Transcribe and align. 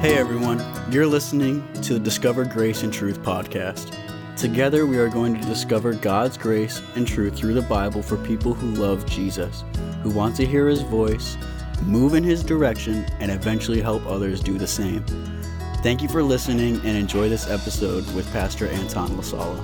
Hey 0.00 0.16
everyone, 0.16 0.62
you're 0.92 1.08
listening 1.08 1.72
to 1.82 1.94
the 1.94 1.98
Discover 1.98 2.44
Grace 2.44 2.84
and 2.84 2.92
Truth 2.92 3.20
podcast. 3.24 3.96
Together, 4.36 4.86
we 4.86 4.96
are 4.96 5.08
going 5.08 5.34
to 5.34 5.44
discover 5.48 5.92
God's 5.92 6.38
grace 6.38 6.80
and 6.94 7.04
truth 7.04 7.34
through 7.34 7.54
the 7.54 7.62
Bible 7.62 8.00
for 8.00 8.16
people 8.18 8.54
who 8.54 8.80
love 8.80 9.04
Jesus, 9.06 9.64
who 10.04 10.10
want 10.10 10.36
to 10.36 10.46
hear 10.46 10.68
his 10.68 10.82
voice, 10.82 11.36
move 11.82 12.14
in 12.14 12.22
his 12.22 12.44
direction, 12.44 13.06
and 13.18 13.32
eventually 13.32 13.80
help 13.80 14.06
others 14.06 14.40
do 14.40 14.56
the 14.56 14.68
same. 14.68 15.04
Thank 15.82 16.00
you 16.00 16.08
for 16.08 16.22
listening 16.22 16.76
and 16.76 16.96
enjoy 16.96 17.28
this 17.28 17.50
episode 17.50 18.08
with 18.14 18.32
Pastor 18.32 18.68
Anton 18.68 19.08
Lasala. 19.08 19.60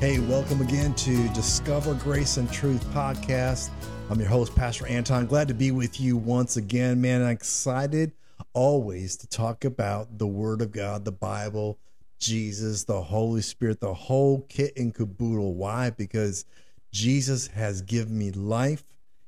Hey, 0.00 0.18
welcome 0.18 0.60
again 0.60 0.92
to 0.96 1.28
Discover 1.30 1.94
Grace 1.94 2.36
and 2.36 2.52
Truth 2.52 2.84
podcast. 2.92 3.70
I'm 4.10 4.20
your 4.20 4.28
host, 4.28 4.54
Pastor 4.54 4.86
Anton. 4.86 5.26
Glad 5.26 5.48
to 5.48 5.54
be 5.54 5.70
with 5.70 5.98
you 5.98 6.18
once 6.18 6.58
again, 6.58 7.00
man. 7.00 7.22
I'm 7.22 7.30
excited 7.30 8.12
always 8.52 9.16
to 9.18 9.26
talk 9.26 9.64
about 9.64 10.18
the 10.18 10.26
Word 10.26 10.62
of 10.62 10.72
God, 10.72 11.04
the 11.04 11.12
Bible, 11.12 11.78
Jesus, 12.18 12.84
the 12.84 13.02
Holy 13.02 13.42
Spirit, 13.42 13.80
the 13.80 13.94
whole 13.94 14.42
kit 14.48 14.72
and 14.76 14.94
caboodle. 14.94 15.54
Why? 15.54 15.90
Because 15.90 16.44
Jesus 16.92 17.48
has 17.48 17.82
given 17.82 18.16
me 18.16 18.30
life 18.30 18.84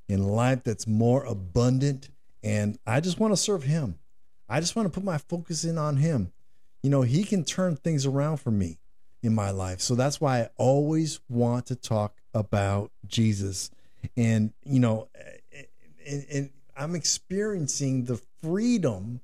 and 0.08 0.30
life 0.30 0.62
that's 0.64 0.86
more 0.86 1.24
abundant. 1.24 2.10
And 2.42 2.78
I 2.86 3.00
just 3.00 3.18
want 3.18 3.32
to 3.32 3.36
serve 3.36 3.64
Him. 3.64 3.98
I 4.48 4.60
just 4.60 4.76
want 4.76 4.86
to 4.86 4.90
put 4.90 5.04
my 5.04 5.18
focus 5.18 5.64
in 5.64 5.78
on 5.78 5.96
Him. 5.96 6.32
You 6.82 6.90
know, 6.90 7.02
He 7.02 7.24
can 7.24 7.44
turn 7.44 7.76
things 7.76 8.06
around 8.06 8.38
for 8.38 8.50
me 8.50 8.78
in 9.22 9.34
my 9.34 9.50
life. 9.50 9.80
So 9.80 9.94
that's 9.94 10.20
why 10.20 10.40
I 10.42 10.48
always 10.56 11.20
want 11.28 11.66
to 11.66 11.76
talk 11.76 12.20
about 12.34 12.92
Jesus. 13.06 13.70
And, 14.16 14.52
you 14.64 14.80
know, 14.80 15.08
eh, 15.14 15.30
eh, 15.52 15.62
and, 16.06 16.26
and 16.30 16.50
I'm 16.76 16.94
experiencing 16.94 18.04
the 18.04 18.20
freedom 18.44 19.20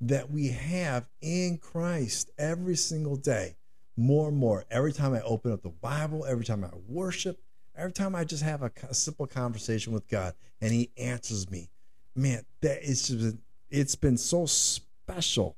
that 0.00 0.30
we 0.30 0.48
have 0.48 1.06
in 1.20 1.58
Christ 1.58 2.30
every 2.38 2.76
single 2.76 3.16
day, 3.16 3.56
more 3.96 4.28
and 4.28 4.36
more. 4.36 4.64
Every 4.70 4.92
time 4.92 5.14
I 5.14 5.20
open 5.22 5.52
up 5.52 5.62
the 5.62 5.70
Bible, 5.70 6.24
every 6.24 6.44
time 6.44 6.62
I 6.62 6.70
worship, 6.86 7.40
every 7.76 7.92
time 7.92 8.14
I 8.14 8.24
just 8.24 8.44
have 8.44 8.62
a, 8.62 8.70
simple 8.94 9.26
conversation 9.26 9.92
with 9.92 10.06
God 10.08 10.34
and 10.60 10.72
He 10.72 10.90
answers 10.96 11.50
me, 11.50 11.70
man, 12.14 12.44
that 12.60 12.82
is 12.88 13.08
just, 13.08 13.36
it's 13.68 13.96
been 13.96 14.16
so 14.16 14.46
special. 14.46 15.56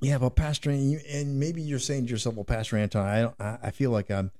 Yeah, 0.00 0.18
but 0.18 0.36
Pastor, 0.36 0.70
and, 0.70 0.92
you, 0.92 1.00
and 1.10 1.40
maybe 1.40 1.60
you're 1.62 1.80
saying 1.80 2.06
to 2.06 2.12
yourself, 2.12 2.36
"Well, 2.36 2.44
Pastor 2.44 2.76
Anton, 2.76 3.04
I 3.04 3.20
don't, 3.22 3.34
I, 3.40 3.58
I 3.64 3.70
feel 3.72 3.90
like 3.90 4.08
I'm, 4.12 4.30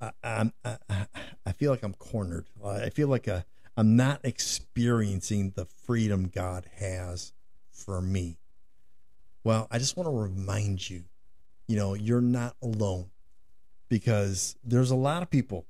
I, 0.00 0.10
I'm, 0.24 0.52
I, 0.64 1.06
I 1.46 1.52
feel 1.52 1.70
like 1.70 1.84
I'm 1.84 1.94
cornered. 1.94 2.46
I 2.64 2.90
feel 2.90 3.06
like 3.06 3.28
a, 3.28 3.44
I'm 3.76 3.96
not 3.96 4.20
experiencing 4.24 5.52
the 5.54 5.64
freedom 5.64 6.30
God 6.32 6.66
has 6.76 7.32
for 7.70 8.00
me. 8.00 8.38
Well, 9.44 9.68
I 9.70 9.78
just 9.78 9.96
want 9.96 10.06
to 10.06 10.14
remind 10.14 10.88
you, 10.90 11.04
you 11.66 11.76
know, 11.76 11.94
you're 11.94 12.20
not 12.20 12.56
alone 12.62 13.10
because 13.88 14.56
there's 14.62 14.90
a 14.90 14.96
lot 14.96 15.22
of 15.22 15.30
people 15.30 15.66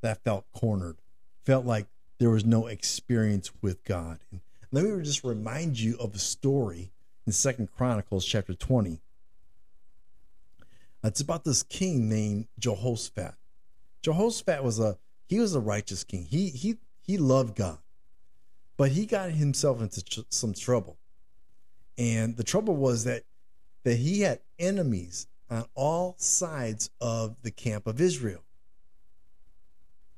that 0.00 0.24
felt 0.24 0.46
cornered, 0.52 0.96
felt 1.44 1.64
like 1.64 1.86
there 2.18 2.30
was 2.30 2.44
no 2.44 2.66
experience 2.66 3.50
with 3.62 3.84
God. 3.84 4.18
And 4.32 4.40
let 4.72 4.84
me 4.84 5.02
just 5.02 5.24
remind 5.24 5.78
you 5.78 5.96
of 5.98 6.14
a 6.14 6.18
story 6.18 6.90
in 7.26 7.32
Second 7.32 7.70
Chronicles 7.70 8.24
chapter 8.26 8.54
20. 8.54 9.00
It's 11.04 11.20
about 11.20 11.44
this 11.44 11.62
king 11.62 12.08
named 12.08 12.46
Jehoshaphat. 12.58 13.34
Jehoshaphat 14.02 14.64
was 14.64 14.78
a 14.78 14.98
he 15.26 15.38
was 15.38 15.54
a 15.54 15.60
righteous 15.60 16.02
king. 16.02 16.24
He 16.24 16.48
he 16.48 16.78
he 17.06 17.18
loved 17.18 17.54
God, 17.54 17.78
but 18.76 18.92
he 18.92 19.04
got 19.06 19.30
himself 19.30 19.80
into 19.80 20.02
tr- 20.02 20.20
some 20.30 20.54
trouble. 20.54 20.96
And 21.98 22.36
the 22.36 22.44
trouble 22.44 22.74
was 22.74 23.04
that 23.04 23.24
that 23.84 23.96
he 23.96 24.22
had 24.22 24.40
enemies 24.58 25.26
on 25.50 25.66
all 25.74 26.14
sides 26.18 26.90
of 27.00 27.36
the 27.42 27.50
camp 27.50 27.86
of 27.86 28.00
Israel. 28.00 28.42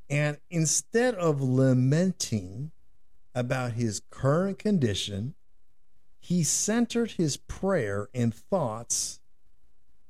And 0.08 0.38
instead 0.50 1.16
of 1.16 1.42
lamenting 1.42 2.70
about 3.34 3.72
his 3.72 4.02
current 4.10 4.58
condition, 4.58 5.34
he 6.20 6.44
centered 6.44 7.12
his 7.12 7.36
prayer 7.36 8.08
and 8.14 8.32
thoughts 8.32 9.20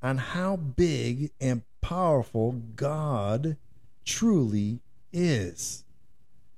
on 0.01 0.17
how 0.17 0.55
big 0.55 1.31
and 1.41 1.63
powerful 1.81 2.51
God 2.75 3.57
truly 4.05 4.81
is. 5.11 5.83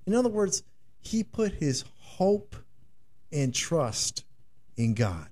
In 0.10 0.16
other 0.16 0.30
words, 0.30 0.64
he 1.02 1.24
put 1.24 1.52
his 1.54 1.86
hope 2.00 2.56
and 3.32 3.54
trust 3.54 4.26
in 4.76 4.96
God. 4.96 5.28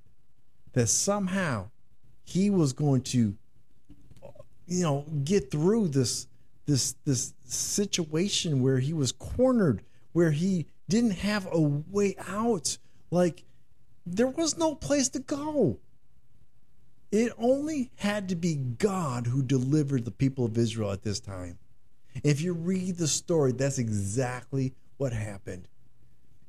That 0.74 0.86
somehow 0.86 1.72
he 2.24 2.52
was 2.52 2.74
going 2.74 3.02
to 3.02 3.36
you 4.68 4.84
know 4.84 5.04
get 5.24 5.50
through 5.50 5.88
this 5.88 6.28
this 6.68 6.94
this 7.06 7.34
situation 7.44 8.62
where 8.62 8.78
he 8.78 8.94
was 8.94 9.12
cornered 9.12 9.82
where 10.14 10.30
he 10.30 10.68
didn't 10.88 11.18
have 11.22 11.48
a 11.52 11.60
way 11.60 12.16
out. 12.28 12.78
Like 13.10 13.46
there 14.06 14.28
was 14.28 14.60
no 14.60 14.76
place 14.76 15.10
to 15.10 15.20
go. 15.20 15.80
It 17.12 17.34
only 17.40 17.90
had 17.96 18.30
to 18.30 18.36
be 18.36 18.54
God 18.54 19.26
who 19.26 19.42
delivered 19.42 20.06
the 20.06 20.12
people 20.12 20.46
of 20.46 20.56
Israel 20.56 20.92
at 20.92 21.02
this 21.02 21.20
time 21.20 21.58
if 22.24 22.42
you 22.42 22.54
read 22.54 22.98
the 22.98 23.08
story, 23.08 23.52
that's 23.52 23.78
exactly 23.78 24.74
what 24.98 25.14
happened. 25.14 25.68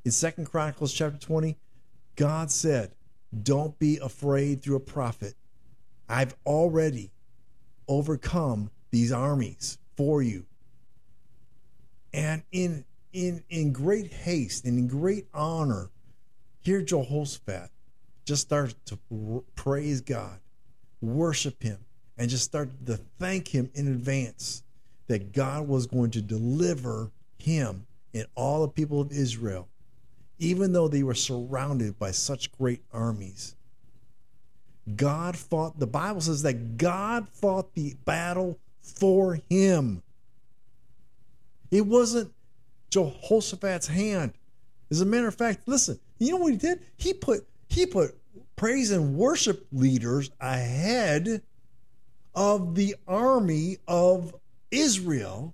In 0.05 0.11
Second 0.11 0.45
Chronicles 0.45 0.93
chapter 0.93 1.19
20, 1.19 1.57
God 2.15 2.51
said, 2.51 2.91
Don't 3.43 3.77
be 3.79 3.97
afraid 3.97 4.61
through 4.61 4.77
a 4.77 4.81
prophet. 4.81 5.35
I've 6.07 6.35
already 6.45 7.11
overcome 7.87 8.71
these 8.91 9.11
armies 9.11 9.77
for 9.95 10.21
you. 10.21 10.45
And 12.13 12.43
in 12.51 12.85
in 13.13 13.43
in 13.49 13.71
great 13.71 14.11
haste 14.11 14.65
and 14.65 14.77
in 14.77 14.87
great 14.87 15.27
honor, 15.33 15.89
here 16.61 16.81
Jehoshaphat 16.81 17.69
just 18.25 18.41
started 18.41 18.75
to 18.85 19.43
praise 19.55 20.01
God, 20.01 20.39
worship 21.01 21.61
him, 21.61 21.79
and 22.17 22.29
just 22.29 22.43
started 22.43 22.85
to 22.87 22.97
thank 23.19 23.47
him 23.47 23.69
in 23.73 23.87
advance 23.87 24.63
that 25.09 25.33
God 25.33 25.67
was 25.67 25.87
going 25.87 26.11
to 26.11 26.21
deliver 26.21 27.11
him 27.39 27.85
and 28.13 28.25
all 28.35 28.61
the 28.61 28.67
people 28.67 29.01
of 29.01 29.11
Israel, 29.11 29.67
even 30.37 30.71
though 30.71 30.87
they 30.87 31.03
were 31.03 31.15
surrounded 31.15 31.97
by 31.99 32.11
such 32.11 32.51
great 32.53 32.81
armies. 32.93 33.55
God 34.95 35.35
fought, 35.35 35.79
the 35.79 35.87
Bible 35.87 36.21
says 36.21 36.43
that 36.43 36.77
God 36.77 37.27
fought 37.29 37.73
the 37.73 37.95
battle 38.05 38.59
for 38.81 39.39
him. 39.49 40.03
It 41.71 41.85
wasn't 41.85 42.31
Jehoshaphat's 42.91 43.87
hand. 43.87 44.33
As 44.91 45.01
a 45.01 45.05
matter 45.05 45.27
of 45.27 45.35
fact, 45.35 45.67
listen, 45.67 45.99
you 46.19 46.31
know 46.31 46.37
what 46.37 46.51
he 46.51 46.57
did? 46.57 46.81
He 46.97 47.13
put 47.13 47.47
he 47.67 47.85
put 47.85 48.15
praise 48.55 48.89
and 48.89 49.15
worship 49.15 49.67
leaders 49.71 50.31
ahead 50.39 51.43
of 52.33 52.73
the 52.73 52.95
army 53.07 53.77
of 53.87 54.33
Israel 54.71 55.53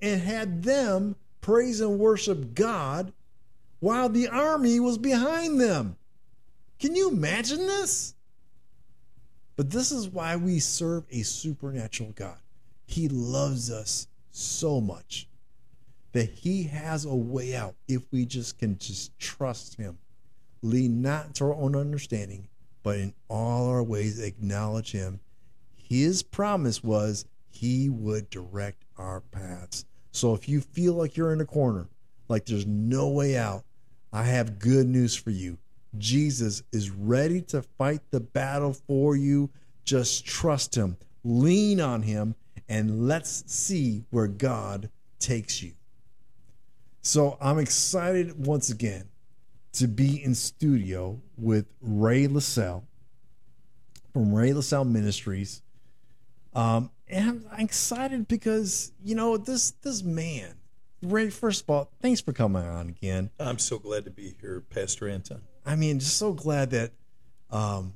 and 0.00 0.20
had 0.20 0.62
them 0.62 1.16
praise 1.40 1.80
and 1.80 1.98
worship 1.98 2.54
God 2.54 3.12
while 3.80 4.08
the 4.08 4.28
army 4.28 4.80
was 4.80 4.98
behind 4.98 5.60
them. 5.60 5.96
Can 6.78 6.96
you 6.96 7.10
imagine 7.10 7.66
this? 7.66 8.14
But 9.56 9.70
this 9.70 9.92
is 9.92 10.08
why 10.08 10.36
we 10.36 10.58
serve 10.58 11.04
a 11.10 11.22
supernatural 11.22 12.12
God. 12.14 12.38
He 12.86 13.08
loves 13.08 13.70
us 13.70 14.08
so 14.30 14.80
much 14.80 15.28
that 16.12 16.28
he 16.30 16.64
has 16.64 17.04
a 17.04 17.14
way 17.14 17.54
out 17.54 17.74
if 17.88 18.02
we 18.10 18.24
just 18.24 18.58
can 18.58 18.78
just 18.78 19.18
trust 19.18 19.76
him. 19.76 19.98
Lean 20.62 21.02
not 21.02 21.34
to 21.34 21.44
our 21.44 21.54
own 21.54 21.74
understanding, 21.74 22.48
but 22.82 22.98
in 22.98 23.14
all 23.28 23.68
our 23.68 23.82
ways 23.82 24.20
acknowledge 24.20 24.92
him. 24.92 25.20
His 25.76 26.22
promise 26.22 26.82
was 26.82 27.24
he 27.52 27.88
would 27.88 28.30
direct 28.30 28.84
our 28.98 29.20
paths. 29.20 29.84
So 30.10 30.34
if 30.34 30.48
you 30.48 30.60
feel 30.60 30.94
like 30.94 31.16
you're 31.16 31.32
in 31.32 31.40
a 31.40 31.46
corner, 31.46 31.88
like 32.28 32.46
there's 32.46 32.66
no 32.66 33.08
way 33.08 33.36
out, 33.36 33.64
I 34.12 34.24
have 34.24 34.58
good 34.58 34.86
news 34.86 35.14
for 35.14 35.30
you. 35.30 35.58
Jesus 35.98 36.62
is 36.72 36.90
ready 36.90 37.42
to 37.42 37.62
fight 37.62 38.00
the 38.10 38.20
battle 38.20 38.72
for 38.72 39.16
you. 39.16 39.50
Just 39.84 40.24
trust 40.24 40.74
him, 40.74 40.96
lean 41.24 41.80
on 41.80 42.02
him, 42.02 42.34
and 42.68 43.06
let's 43.06 43.44
see 43.52 44.04
where 44.10 44.28
God 44.28 44.90
takes 45.18 45.62
you. 45.62 45.72
So 47.02 47.36
I'm 47.40 47.58
excited 47.58 48.46
once 48.46 48.70
again 48.70 49.08
to 49.74 49.88
be 49.88 50.22
in 50.22 50.34
studio 50.34 51.20
with 51.36 51.66
Ray 51.80 52.26
LaSalle 52.26 52.84
from 54.12 54.34
Ray 54.34 54.52
LaSalle 54.52 54.84
Ministries. 54.84 55.62
Um, 56.54 56.90
and 57.12 57.44
I'm 57.52 57.60
excited 57.60 58.26
because 58.26 58.92
you 59.04 59.14
know 59.14 59.36
this 59.36 59.72
this 59.82 60.02
man. 60.02 60.54
Ray, 61.02 61.30
first 61.30 61.62
of 61.62 61.70
all, 61.70 61.90
thanks 62.00 62.20
for 62.20 62.32
coming 62.32 62.62
on 62.62 62.88
again. 62.88 63.30
I'm 63.38 63.58
so 63.58 63.78
glad 63.78 64.04
to 64.04 64.10
be 64.10 64.34
here, 64.40 64.62
Pastor 64.70 65.08
Anton. 65.08 65.42
I 65.66 65.76
mean, 65.76 65.98
just 65.98 66.16
so 66.16 66.32
glad 66.32 66.70
that 66.70 66.92
um, 67.50 67.94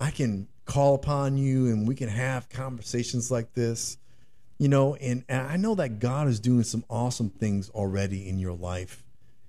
I 0.00 0.10
can 0.10 0.48
call 0.64 0.94
upon 0.94 1.36
you 1.36 1.66
and 1.66 1.86
we 1.86 1.94
can 1.94 2.08
have 2.08 2.48
conversations 2.48 3.30
like 3.30 3.52
this. 3.52 3.98
You 4.58 4.68
know, 4.68 4.94
and, 4.94 5.24
and 5.28 5.46
I 5.46 5.56
know 5.56 5.74
that 5.74 5.98
God 5.98 6.28
is 6.28 6.38
doing 6.40 6.62
some 6.62 6.84
awesome 6.88 7.30
things 7.30 7.68
already 7.70 8.28
in 8.28 8.38
your 8.38 8.54
life, 8.54 9.04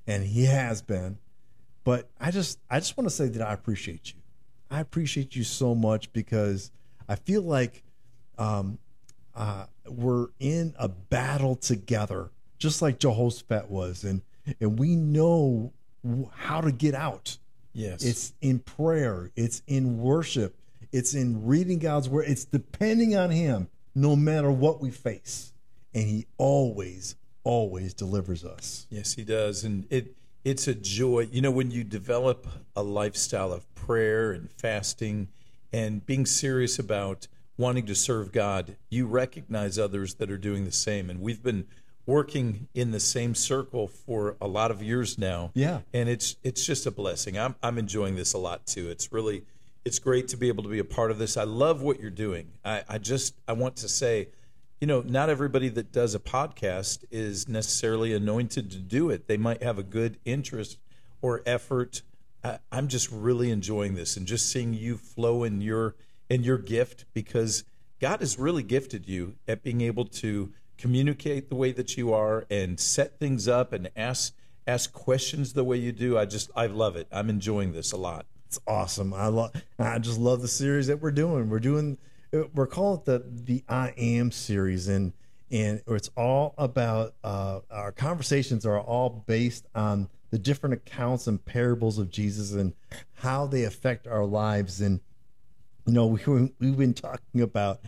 and 0.07 0.25
He 0.25 0.45
has 0.45 0.81
been. 0.81 1.19
But 1.84 2.10
I 2.19 2.31
just, 2.31 2.60
I 2.69 2.80
just 2.80 2.98
want 2.98 3.10
to 3.10 3.16
say 3.16 3.28
that 3.28 3.42
I 3.42 3.54
appreciate 3.54 4.13
you. 4.13 4.19
I 4.72 4.80
appreciate 4.80 5.36
you 5.36 5.44
so 5.44 5.75
much 5.75 6.12
because 6.13 6.72
I 7.07 7.16
feel 7.16 7.44
like 7.44 7.84
um, 8.38 8.80
uh, 9.35 9.65
we're 9.88 10.27
in 10.39 10.74
a 10.77 10.88
battle 10.88 11.56
together, 11.56 12.31
just 12.57 12.81
like 12.81 13.00
Jehoshaphat 13.00 13.69
was, 13.69 14.03
and 14.03 14.21
and 14.59 14.77
we 14.77 14.95
know 14.95 15.74
how 16.33 16.62
to 16.62 16.71
get 16.71 16.95
out. 16.95 17.38
Yes, 17.74 18.03
it's 18.03 18.33
in 18.41 18.59
prayer, 18.59 19.31
it's 19.35 19.63
in 19.68 20.00
worship, 20.00 20.56
it's 20.91 21.13
in 21.13 21.45
reading 21.45 21.80
God's 21.80 22.07
word, 22.07 22.25
it's 22.27 22.45
depending 22.45 23.15
on 23.15 23.31
Him, 23.31 23.69
no 23.95 24.15
matter 24.15 24.51
what 24.51 24.81
we 24.81 24.91
face, 24.91 25.53
and 25.94 26.03
He 26.03 26.27
always, 26.38 27.15
always 27.44 27.94
delivers 27.94 28.45
us. 28.45 28.85
Yes, 28.89 29.13
He 29.13 29.24
does, 29.24 29.63
and 29.63 29.88
it 29.89 30.15
it's 30.44 30.68
a 30.68 30.75
joy. 30.75 31.30
You 31.31 31.41
know, 31.41 31.51
when 31.51 31.71
you 31.71 31.83
develop 31.83 32.47
a 32.75 32.83
lifestyle 32.83 33.51
of 33.51 33.74
prayer 33.75 34.31
and 34.31 34.51
fasting 34.51 35.30
and 35.71 36.06
being 36.06 36.25
serious 36.25 36.77
about 36.77 37.27
wanting 37.58 37.86
to 37.86 37.96
serve 37.96 38.32
God, 38.32 38.78
you 38.90 39.06
recognize 39.06 39.78
others 39.78 40.16
that 40.16 40.32
are 40.32 40.38
doing 40.38 40.66
the 40.66 40.72
same. 40.72 41.10
And 41.10 41.22
we've 41.22 41.44
been 41.44 41.66
working 42.06 42.68
in 42.74 42.92
the 42.92 43.00
same 43.00 43.36
circle 43.36 43.88
for 43.88 44.36
a 44.42 44.48
lot 44.48 44.72
of 44.72 44.82
years 44.82 45.18
now. 45.18 45.52
Yeah. 45.54 45.82
And 45.94 46.10
it's 46.10 46.36
it's 46.44 46.66
just 46.66 46.86
a 46.86 46.92
blessing. 46.92 47.38
I'm 47.38 47.56
I'm 47.64 47.78
enjoying 47.78 48.16
this 48.16 48.34
a 48.34 48.38
lot 48.38 48.66
too. 48.66 48.90
It's 48.90 49.12
really 49.12 49.44
it's 49.86 50.00
great 50.00 50.28
to 50.30 50.38
be 50.38 50.48
able 50.48 50.64
to 50.64 50.70
be 50.70 50.80
a 50.80 50.86
part 50.86 51.12
of 51.12 51.18
this. 51.18 51.38
I 51.38 51.44
love 51.44 51.82
what 51.82 52.00
you're 52.00 52.10
doing. 52.10 52.50
I, 52.64 52.84
I 52.88 52.98
just 52.98 53.36
I 53.48 53.54
want 53.54 53.76
to 53.78 53.90
say, 53.90 54.30
you 54.82 54.88
know, 54.88 55.02
not 55.02 55.30
everybody 55.30 55.70
that 55.70 55.92
does 55.92 56.16
a 56.16 56.20
podcast 56.20 57.06
is 57.12 57.48
necessarily 57.48 58.14
anointed 58.14 58.72
to 58.72 58.80
do 58.80 59.10
it. 59.10 59.28
They 59.28 59.38
might 59.38 59.64
have 59.64 59.78
a 59.78 59.84
good 59.84 60.20
interest 60.26 60.78
or 61.22 61.42
effort. 61.46 62.02
I, 62.44 62.60
I'm 62.72 62.90
just 62.90 63.10
really 63.12 63.50
enjoying 63.50 63.96
this 63.96 64.18
and 64.18 64.28
just 64.28 64.50
seeing 64.50 64.74
you 64.74 64.98
flow 64.98 65.44
in 65.44 65.62
your 65.62 65.96
and 66.33 66.44
your 66.44 66.57
gift 66.57 67.06
because 67.13 67.63
God 68.01 68.21
has 68.21 68.39
really 68.39 68.63
gifted 68.63 69.07
you 69.07 69.35
at 69.47 69.62
being 69.62 69.81
able 69.81 70.06
to 70.06 70.51
communicate 70.80 71.50
the 71.50 71.56
way 71.56 71.71
that 71.71 71.95
you 71.95 72.12
are 72.12 72.45
and 72.50 72.80
set 72.80 73.19
things 73.19 73.47
up 73.47 73.71
and 73.71 73.91
ask 73.95 74.33
ask 74.65 74.91
questions 74.94 75.53
the 75.53 75.63
way 75.63 75.77
you 75.77 75.91
do. 75.91 76.18
I 76.18 76.25
just 76.25 76.50
I 76.56 76.65
love 76.65 76.95
it. 76.95 77.07
I'm 77.12 77.30
enjoying 77.30 77.71
this 77.71 77.91
a 77.91 77.97
lot. 77.97 78.25
It's 78.47 78.59
awesome. 78.65 79.13
I 79.13 79.27
love 79.27 79.51
I 79.77 80.00
just 80.00 80.18
love 80.18 80.41
the 80.41 80.47
series 80.47 80.88
that 80.88 81.03
we're 81.03 81.12
doing. 81.12 81.51
We're 81.51 81.59
doing 81.59 82.00
we're 82.56 82.65
calling 82.65 82.97
it 83.00 83.06
the 83.06 83.24
the 83.27 83.63
I 83.69 83.94
am 83.95 84.31
series 84.31 84.88
and 84.88 85.13
and 85.51 85.83
it's 85.85 86.09
all 86.18 86.56
about 86.57 87.13
uh, 87.24 87.59
our 87.69 87.91
conversations 87.91 88.65
are 88.65 88.80
all 88.80 89.24
based 89.27 89.68
on 89.75 90.09
the 90.31 90.39
different 90.39 90.74
accounts 90.74 91.27
and 91.27 91.45
parables 91.45 92.00
of 92.00 92.09
Jesus 92.09 92.53
and 92.53 92.74
how 93.13 93.45
they 93.45 93.65
affect 93.65 94.07
our 94.07 94.25
lives 94.25 94.81
and 94.81 95.00
you 95.85 95.94
know, 95.94 96.07
we, 96.07 96.19
we've 96.59 96.77
been 96.77 96.94
talking 96.94 97.41
about 97.41 97.81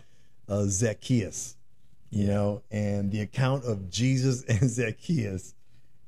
uh, 0.48 0.64
Zacchaeus, 0.64 1.56
you 2.10 2.26
know, 2.26 2.62
and 2.70 3.10
the 3.10 3.20
account 3.20 3.64
of 3.64 3.90
Jesus 3.90 4.42
and 4.48 4.68
Zacchaeus 4.68 5.54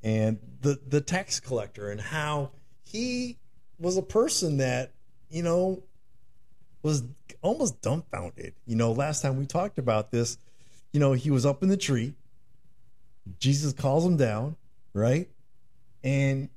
and 0.02 0.38
the, 0.60 0.78
the 0.86 1.00
tax 1.00 1.40
collector 1.40 1.90
and 1.90 2.00
how 2.00 2.50
he 2.84 3.38
was 3.78 3.96
a 3.96 4.02
person 4.02 4.58
that, 4.58 4.92
you 5.30 5.42
know, 5.42 5.82
was 6.82 7.04
almost 7.42 7.80
dumbfounded. 7.80 8.54
You 8.66 8.76
know, 8.76 8.92
last 8.92 9.22
time 9.22 9.36
we 9.36 9.46
talked 9.46 9.78
about 9.78 10.10
this, 10.10 10.38
you 10.92 11.00
know, 11.00 11.12
he 11.12 11.30
was 11.30 11.44
up 11.44 11.62
in 11.62 11.68
the 11.68 11.76
tree. 11.76 12.14
Jesus 13.38 13.72
calls 13.72 14.04
him 14.04 14.16
down, 14.16 14.56
right? 14.94 15.28
And 16.02 16.48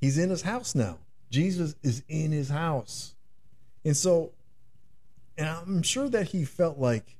he's 0.00 0.18
in 0.18 0.30
his 0.30 0.42
house 0.42 0.74
now. 0.74 0.98
Jesus 1.30 1.74
is 1.82 2.02
in 2.08 2.32
his 2.32 2.48
house. 2.48 3.14
And 3.88 3.96
so, 3.96 4.32
and 5.38 5.48
I'm 5.48 5.82
sure 5.82 6.10
that 6.10 6.28
he 6.28 6.44
felt 6.44 6.76
like, 6.76 7.16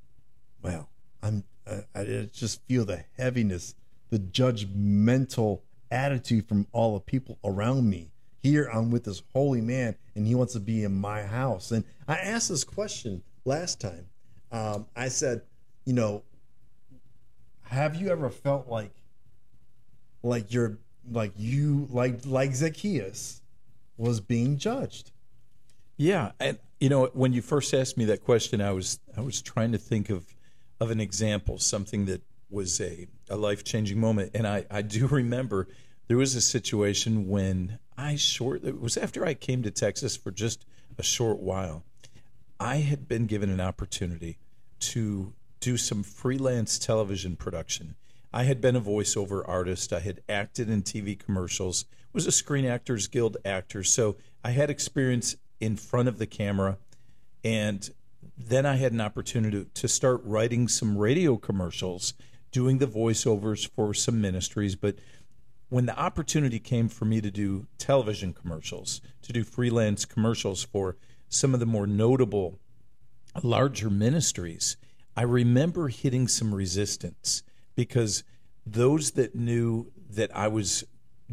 well, 0.61 0.87
I'm, 1.23 1.43
I, 1.65 1.81
I 1.95 2.29
just 2.31 2.61
feel 2.67 2.85
the 2.85 3.05
heaviness, 3.17 3.73
the 4.11 4.19
judgmental 4.19 5.61
attitude 5.89 6.47
from 6.47 6.67
all 6.71 6.93
the 6.93 6.99
people 6.99 7.39
around 7.43 7.89
me. 7.89 8.11
Here 8.43 8.69
I'm 8.71 8.91
with 8.91 9.05
this 9.05 9.23
holy 9.33 9.61
man, 9.61 9.95
and 10.13 10.27
he 10.27 10.35
wants 10.35 10.53
to 10.53 10.59
be 10.59 10.83
in 10.83 10.93
my 10.93 11.23
house. 11.23 11.71
And 11.71 11.83
I 12.07 12.17
asked 12.17 12.49
this 12.49 12.63
question 12.63 13.23
last 13.45 13.81
time. 13.81 14.05
Um, 14.51 14.85
I 14.95 15.07
said, 15.07 15.41
you 15.85 15.93
know, 15.93 16.21
have 17.63 17.95
you 17.95 18.09
ever 18.09 18.29
felt 18.29 18.67
like, 18.67 18.93
like 20.21 20.53
you're, 20.53 20.77
like 21.11 21.31
you, 21.35 21.87
like 21.89 22.27
like 22.27 22.53
Zacchaeus, 22.53 23.41
was 23.97 24.19
being 24.19 24.59
judged? 24.59 25.13
Yeah, 25.99 26.31
and 26.39 26.57
you 26.79 26.87
know, 26.87 27.07
when 27.07 27.33
you 27.33 27.41
first 27.41 27.73
asked 27.73 27.97
me 27.97 28.05
that 28.05 28.23
question, 28.23 28.61
I 28.61 28.71
was 28.71 29.01
I 29.17 29.21
was 29.21 29.41
trying 29.41 29.73
to 29.73 29.77
think 29.77 30.09
of 30.09 30.33
of 30.79 30.91
an 30.91 31.01
example, 31.01 31.59
something 31.59 32.05
that 32.05 32.21
was 32.49 32.79
a, 32.79 33.05
a 33.29 33.35
life 33.35 33.65
changing 33.65 33.99
moment, 33.99 34.31
and 34.33 34.47
I 34.47 34.65
I 34.71 34.81
do 34.81 35.07
remember 35.11 35.67
there 36.07 36.15
was 36.15 36.35
a 36.35 36.41
situation 36.41 37.27
when 37.27 37.79
I 37.97 38.15
short 38.15 38.63
it 38.63 38.79
was 38.79 38.95
after 38.95 39.25
I 39.25 39.33
came 39.33 39.61
to 39.63 39.71
Texas 39.71 40.15
for 40.15 40.31
just 40.31 40.65
a 40.97 41.03
short 41.03 41.39
while. 41.39 41.83
I 42.61 42.77
had 42.77 43.09
been 43.09 43.25
given 43.25 43.49
an 43.49 43.59
opportunity 43.59 44.37
to 44.79 45.33
do 45.59 45.75
some 45.75 46.03
freelance 46.03 46.79
television 46.79 47.35
production. 47.35 47.95
I 48.31 48.43
had 48.43 48.61
been 48.61 48.77
a 48.77 48.81
voiceover 48.81 49.43
artist. 49.45 49.91
I 49.91 49.99
had 49.99 50.21
acted 50.29 50.69
in 50.69 50.81
TV 50.81 51.19
commercials. 51.19 51.83
Was 52.13 52.25
a 52.25 52.31
Screen 52.31 52.63
Actors 52.63 53.07
Guild 53.07 53.35
actor, 53.43 53.83
so 53.83 54.15
I 54.45 54.51
had 54.51 54.69
experience 54.69 55.35
in 55.59 55.75
front 55.75 56.07
of 56.07 56.17
the 56.17 56.27
camera. 56.27 56.77
And 57.43 57.89
then 58.37 58.65
I 58.65 58.75
had 58.75 58.91
an 58.91 59.01
opportunity 59.01 59.65
to 59.73 59.87
start 59.87 60.21
writing 60.23 60.67
some 60.67 60.97
radio 60.97 61.37
commercials, 61.37 62.13
doing 62.51 62.77
the 62.77 62.87
voiceovers 62.87 63.69
for 63.69 63.93
some 63.93 64.21
ministries. 64.21 64.75
But 64.75 64.95
when 65.69 65.85
the 65.85 65.97
opportunity 65.97 66.59
came 66.59 66.89
for 66.89 67.05
me 67.05 67.21
to 67.21 67.31
do 67.31 67.67
television 67.77 68.33
commercials, 68.33 69.01
to 69.21 69.33
do 69.33 69.43
freelance 69.43 70.05
commercials 70.05 70.63
for 70.63 70.97
some 71.27 71.53
of 71.53 71.59
the 71.59 71.65
more 71.65 71.85
notable, 71.85 72.59
larger 73.43 73.89
ministries, 73.89 74.77
I 75.15 75.23
remember 75.23 75.89
hitting 75.89 76.27
some 76.27 76.55
resistance 76.55 77.43
because 77.75 78.23
those 78.65 79.11
that 79.11 79.35
knew 79.35 79.91
that 80.09 80.35
I 80.35 80.47
was 80.47 80.83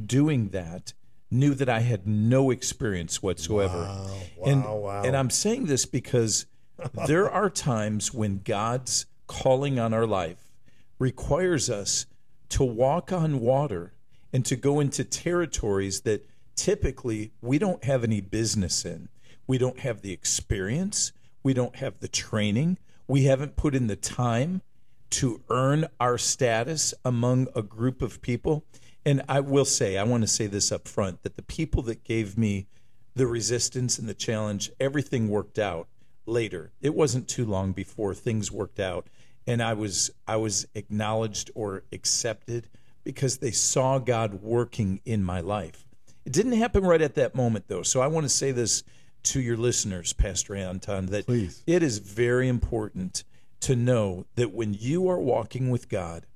doing 0.05 0.51
that 0.51 0.93
knew 1.31 1.55
that 1.55 1.69
I 1.69 1.81
had 1.81 2.07
no 2.07 2.51
experience 2.51 3.23
whatsoever. 3.23 3.79
Wow, 3.79 4.07
wow, 4.37 4.45
and, 4.47 4.65
wow. 4.65 5.03
and 5.05 5.17
I'm 5.17 5.31
saying 5.31 5.67
this 5.67 5.87
because 5.87 6.47
there 7.07 7.31
are 7.31 7.51
times 7.51 8.15
when 8.15 8.41
God's 8.45 9.07
calling 9.27 9.79
on 9.79 9.93
our 9.93 10.07
life 10.07 10.53
requires 10.99 11.69
us 11.69 12.07
to 12.51 12.65
walk 12.65 13.13
on 13.13 13.41
water 13.41 13.93
and 14.33 14.45
to 14.47 14.57
go 14.57 14.81
into 14.81 15.05
territories 15.05 16.03
that 16.03 16.29
typically 16.55 17.33
we 17.41 17.59
don't 17.59 17.85
have 17.85 18.05
any 18.05 18.21
business 18.21 18.85
in. 18.85 19.09
We 19.47 19.59
don't 19.59 19.81
have 19.81 20.03
the 20.03 20.13
experience, 20.13 21.13
we 21.43 21.55
don't 21.55 21.77
have 21.77 22.01
the 22.01 22.09
training, 22.09 22.79
we 23.07 23.25
haven't 23.25 23.57
put 23.57 23.75
in 23.75 23.87
the 23.87 23.97
time 23.97 24.63
to 25.11 25.41
earn 25.51 25.87
our 26.01 26.19
status 26.19 26.93
among 27.05 27.47
a 27.55 27.63
group 27.63 28.03
of 28.03 28.21
people. 28.23 28.65
And 29.07 29.23
I 29.29 29.41
will 29.41 29.65
say, 29.65 29.97
I 29.97 30.03
want 30.03 30.23
to 30.25 30.29
say 30.29 30.47
this 30.47 30.71
up 30.71 30.87
front 30.87 31.23
that 31.23 31.37
the 31.37 31.43
people 31.43 31.81
that 31.83 32.05
gave 32.05 32.37
me 32.37 32.67
the 33.15 33.27
resistance 33.27 33.99
and 33.99 34.07
the 34.07 34.15
challenge, 34.15 34.71
everything 34.79 35.29
worked 35.29 35.59
out 35.59 35.89
later. 36.27 36.73
It 36.83 36.95
wasn't 36.95 37.29
too 37.29 37.47
long 37.47 37.73
before 37.73 38.13
things 38.13 38.53
worked 38.53 38.81
out 38.81 39.09
and 39.47 39.63
I 39.63 39.75
was 39.75 40.11
I 40.27 40.37
was 40.37 40.67
acknowledged 40.75 41.51
or 41.55 41.85
accepted 41.93 42.69
because 43.05 43.39
they 43.39 43.53
saw 43.53 43.99
God 43.99 44.43
working 44.43 45.01
in 45.05 45.23
my 45.23 45.41
life. 45.41 45.87
It 46.25 46.33
didn't 46.33 46.53
happen 46.53 46.85
right 46.85 47.01
at 47.01 47.15
that 47.15 47.35
moment 47.35 47.67
though. 47.69 47.83
So 47.83 48.01
I 48.01 48.09
want 48.09 48.25
to 48.25 48.29
say 48.29 48.51
this 48.51 48.83
to 49.25 49.41
your 49.41 49.57
listeners, 49.57 50.13
Pastor 50.13 50.55
Anton, 50.55 51.07
that 51.07 51.27
Please. 51.27 51.63
it 51.67 51.83
is 51.83 51.99
very 51.99 52.49
important 52.49 53.25
to 53.61 53.77
know 53.77 54.27
that 54.35 54.53
when 54.53 54.75
you 54.75 55.09
are 55.09 55.19
walking 55.19 55.71
with 55.71 55.89
God, 55.89 56.27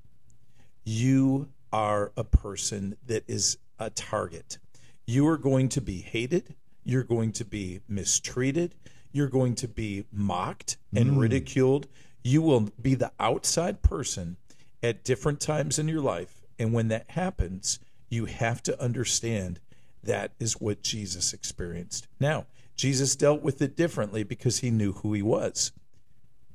you 0.84 1.48
are 1.72 2.12
a 2.16 2.24
person 2.24 2.96
that 3.06 3.24
is 3.28 3.58
a 3.78 3.90
target. 3.90 4.58
You 5.06 5.26
are 5.28 5.38
going 5.38 5.68
to 5.70 5.80
be 5.80 5.98
hated, 6.00 6.54
you're 6.84 7.04
going 7.04 7.32
to 7.32 7.44
be 7.44 7.80
mistreated, 7.88 8.74
you're 9.12 9.28
going 9.28 9.54
to 9.56 9.68
be 9.68 10.04
mocked 10.12 10.76
and 10.94 11.12
mm. 11.12 11.20
ridiculed. 11.20 11.88
You 12.22 12.42
will 12.42 12.70
be 12.80 12.94
the 12.94 13.12
outside 13.18 13.82
person 13.82 14.36
at 14.82 15.04
different 15.04 15.40
times 15.40 15.78
in 15.78 15.88
your 15.88 16.00
life. 16.00 16.42
And 16.58 16.72
when 16.72 16.88
that 16.88 17.10
happens, 17.10 17.80
you 18.08 18.26
have 18.26 18.62
to 18.64 18.80
understand 18.82 19.60
That 20.02 20.32
is 20.38 20.60
what 20.60 20.82
Jesus 20.82 21.32
experienced. 21.32 22.08
Now, 22.18 22.46
Jesus 22.76 23.16
dealt 23.16 23.42
with 23.42 23.60
it 23.60 23.76
differently 23.76 24.22
because 24.22 24.60
he 24.60 24.70
knew 24.70 24.92
who 24.92 25.12
he 25.12 25.22
was. 25.22 25.72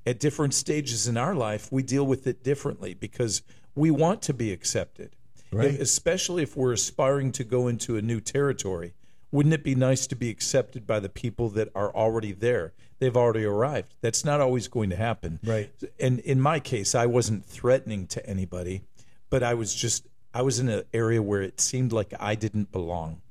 At 0.05 0.19
different 0.19 0.53
stages 0.53 1.07
in 1.07 1.17
our 1.17 1.35
life, 1.35 1.71
we 1.71 1.83
deal 1.83 2.05
with 2.05 2.27
it 2.27 2.43
differently 2.43 2.93
because 2.93 3.41
we 3.75 3.91
want 3.91 4.21
to 4.23 4.33
be 4.33 4.51
accepted. 4.51 5.15
Right. 5.51 5.79
Especially 5.79 6.43
if 6.43 6.57
we're 6.57 6.73
aspiring 6.73 7.31
to 7.33 7.43
go 7.43 7.67
into 7.67 7.97
a 7.97 8.01
new 8.01 8.19
territory. 8.19 8.93
Wouldn't 9.31 9.53
it 9.53 9.63
be 9.63 9.75
nice 9.75 10.07
to 10.07 10.15
be 10.15 10.29
accepted 10.29 10.87
by 10.87 10.99
the 10.99 11.09
people 11.09 11.49
that 11.49 11.69
are 11.75 11.93
already 11.93 12.31
there? 12.31 12.73
They've 12.99 13.15
already 13.15 13.43
arrived. 13.43 13.95
That's 14.01 14.23
not 14.23 14.41
always 14.41 14.67
going 14.67 14.89
to 14.91 14.95
happen. 14.95 15.39
Right. 15.43 15.71
And 15.99 16.19
in 16.19 16.39
my 16.39 16.59
case, 16.59 16.95
I 16.95 17.05
wasn't 17.05 17.45
threatening 17.45 18.07
to 18.07 18.25
anybody, 18.25 18.81
but 19.29 19.43
I 19.43 19.53
was 19.53 19.75
just, 19.75 20.07
I 20.33 20.41
was 20.41 20.59
in 20.59 20.69
an 20.69 20.83
area 20.93 21.21
where 21.21 21.41
it 21.41 21.59
seemed 21.59 21.91
like 21.91 22.13
I 22.19 22.35
didn't 22.35 22.71
belong. 22.71 23.21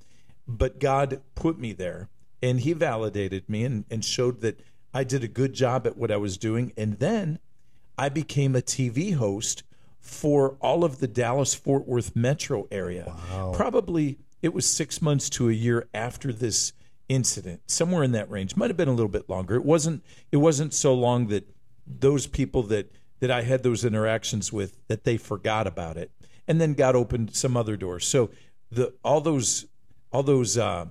But 0.46 0.78
God 0.78 1.20
put 1.34 1.58
me 1.58 1.72
there 1.72 2.08
and 2.42 2.60
He 2.60 2.74
validated 2.74 3.48
me 3.48 3.64
and, 3.64 3.84
and 3.90 4.04
showed 4.04 4.42
that 4.42 4.60
I 4.92 5.04
did 5.04 5.24
a 5.24 5.28
good 5.28 5.54
job 5.54 5.86
at 5.86 5.96
what 5.96 6.10
I 6.10 6.18
was 6.18 6.36
doing. 6.36 6.72
And 6.76 6.98
then 6.98 7.38
I 7.96 8.10
became 8.10 8.54
a 8.54 8.60
TV 8.60 9.14
host 9.14 9.62
for 10.04 10.56
all 10.60 10.84
of 10.84 10.98
the 11.00 11.08
Dallas 11.08 11.54
Fort 11.54 11.88
Worth 11.88 12.14
metro 12.14 12.68
area. 12.70 13.14
Probably 13.54 14.18
it 14.42 14.52
was 14.52 14.66
six 14.66 15.00
months 15.00 15.30
to 15.30 15.48
a 15.48 15.52
year 15.52 15.88
after 15.94 16.30
this 16.30 16.74
incident, 17.08 17.62
somewhere 17.66 18.02
in 18.02 18.12
that 18.12 18.30
range. 18.30 18.54
Might 18.54 18.68
have 18.68 18.76
been 18.76 18.88
a 18.88 18.92
little 18.92 19.08
bit 19.08 19.30
longer. 19.30 19.54
It 19.54 19.64
wasn't. 19.64 20.04
It 20.30 20.36
wasn't 20.36 20.74
so 20.74 20.92
long 20.92 21.28
that 21.28 21.48
those 21.86 22.26
people 22.26 22.62
that 22.64 22.92
that 23.20 23.30
I 23.30 23.42
had 23.42 23.62
those 23.62 23.82
interactions 23.82 24.52
with 24.52 24.76
that 24.88 25.04
they 25.04 25.16
forgot 25.16 25.66
about 25.66 25.96
it, 25.96 26.10
and 26.46 26.60
then 26.60 26.74
God 26.74 26.94
opened 26.94 27.34
some 27.34 27.56
other 27.56 27.76
doors. 27.76 28.06
So 28.06 28.30
the 28.70 28.92
all 29.02 29.22
those 29.22 29.64
all 30.12 30.22
those 30.22 30.58
uh, 30.58 30.86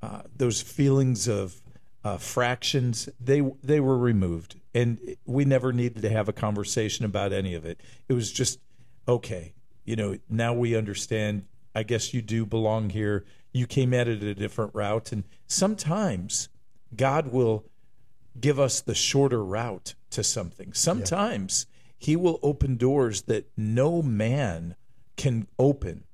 uh, 0.00 0.22
those 0.36 0.62
feelings 0.62 1.26
of 1.26 1.60
uh, 2.04 2.18
fractions 2.18 3.08
they 3.18 3.42
they 3.64 3.80
were 3.80 3.98
removed, 3.98 4.60
and 4.74 5.16
we 5.24 5.44
never 5.44 5.72
needed 5.72 6.02
to 6.02 6.10
have 6.10 6.28
a 6.28 6.32
conversation 6.32 7.04
about 7.04 7.32
any 7.32 7.54
of 7.54 7.64
it. 7.64 7.80
It 8.08 8.12
was 8.14 8.32
just 8.32 8.58
okay. 9.06 9.54
You 9.84 9.96
know, 9.96 10.16
now 10.28 10.52
we 10.54 10.76
understand. 10.76 11.44
I 11.74 11.82
guess 11.82 12.14
you 12.14 12.22
do 12.22 12.46
belong 12.46 12.90
here. 12.90 13.24
You 13.52 13.66
came 13.66 13.92
at 13.94 14.08
it 14.08 14.22
a 14.22 14.34
different 14.34 14.74
route, 14.74 15.12
and 15.12 15.24
sometimes 15.46 16.48
God 16.96 17.28
will 17.32 17.64
give 18.40 18.58
us 18.58 18.80
the 18.80 18.94
shorter 18.94 19.44
route 19.44 19.94
to 20.10 20.24
something. 20.24 20.72
Sometimes 20.72 21.66
He 21.96 22.16
will 22.16 22.38
open 22.42 22.76
doors 22.76 23.22
that 23.22 23.48
no 23.56 24.02
man 24.02 24.74
can 25.16 25.46
open, 25.58 26.04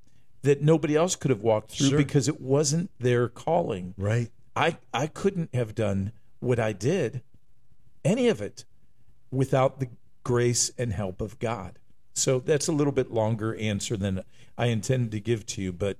that 0.42 0.62
nobody 0.62 0.94
else 0.96 1.16
could 1.16 1.30
have 1.30 1.42
walked 1.42 1.70
through 1.72 1.88
Sure. 1.90 1.98
because 1.98 2.28
it 2.28 2.40
wasn't 2.40 2.90
their 2.98 3.28
calling. 3.28 3.94
Right. 3.96 4.30
I 4.54 4.76
I 4.92 5.06
couldn't 5.06 5.54
have 5.54 5.74
done 5.74 6.12
what 6.40 6.58
I 6.58 6.72
did, 6.72 7.22
any 8.04 8.28
of 8.28 8.40
it, 8.40 8.64
without 9.30 9.80
the 9.80 9.88
grace 10.25 10.71
and 10.78 10.92
help 10.92 11.21
of 11.21 11.38
God. 11.38 11.78
So 12.14 12.38
that's 12.38 12.69
a 12.69 12.73
little 12.73 12.92
bit 12.92 13.11
longer 13.11 13.54
answer 13.57 13.97
than 13.97 14.23
I 14.59 14.66
intended 14.66 15.12
to 15.12 15.21
give 15.21 15.47
to 15.47 15.62
you, 15.62 15.73
but 15.73 15.97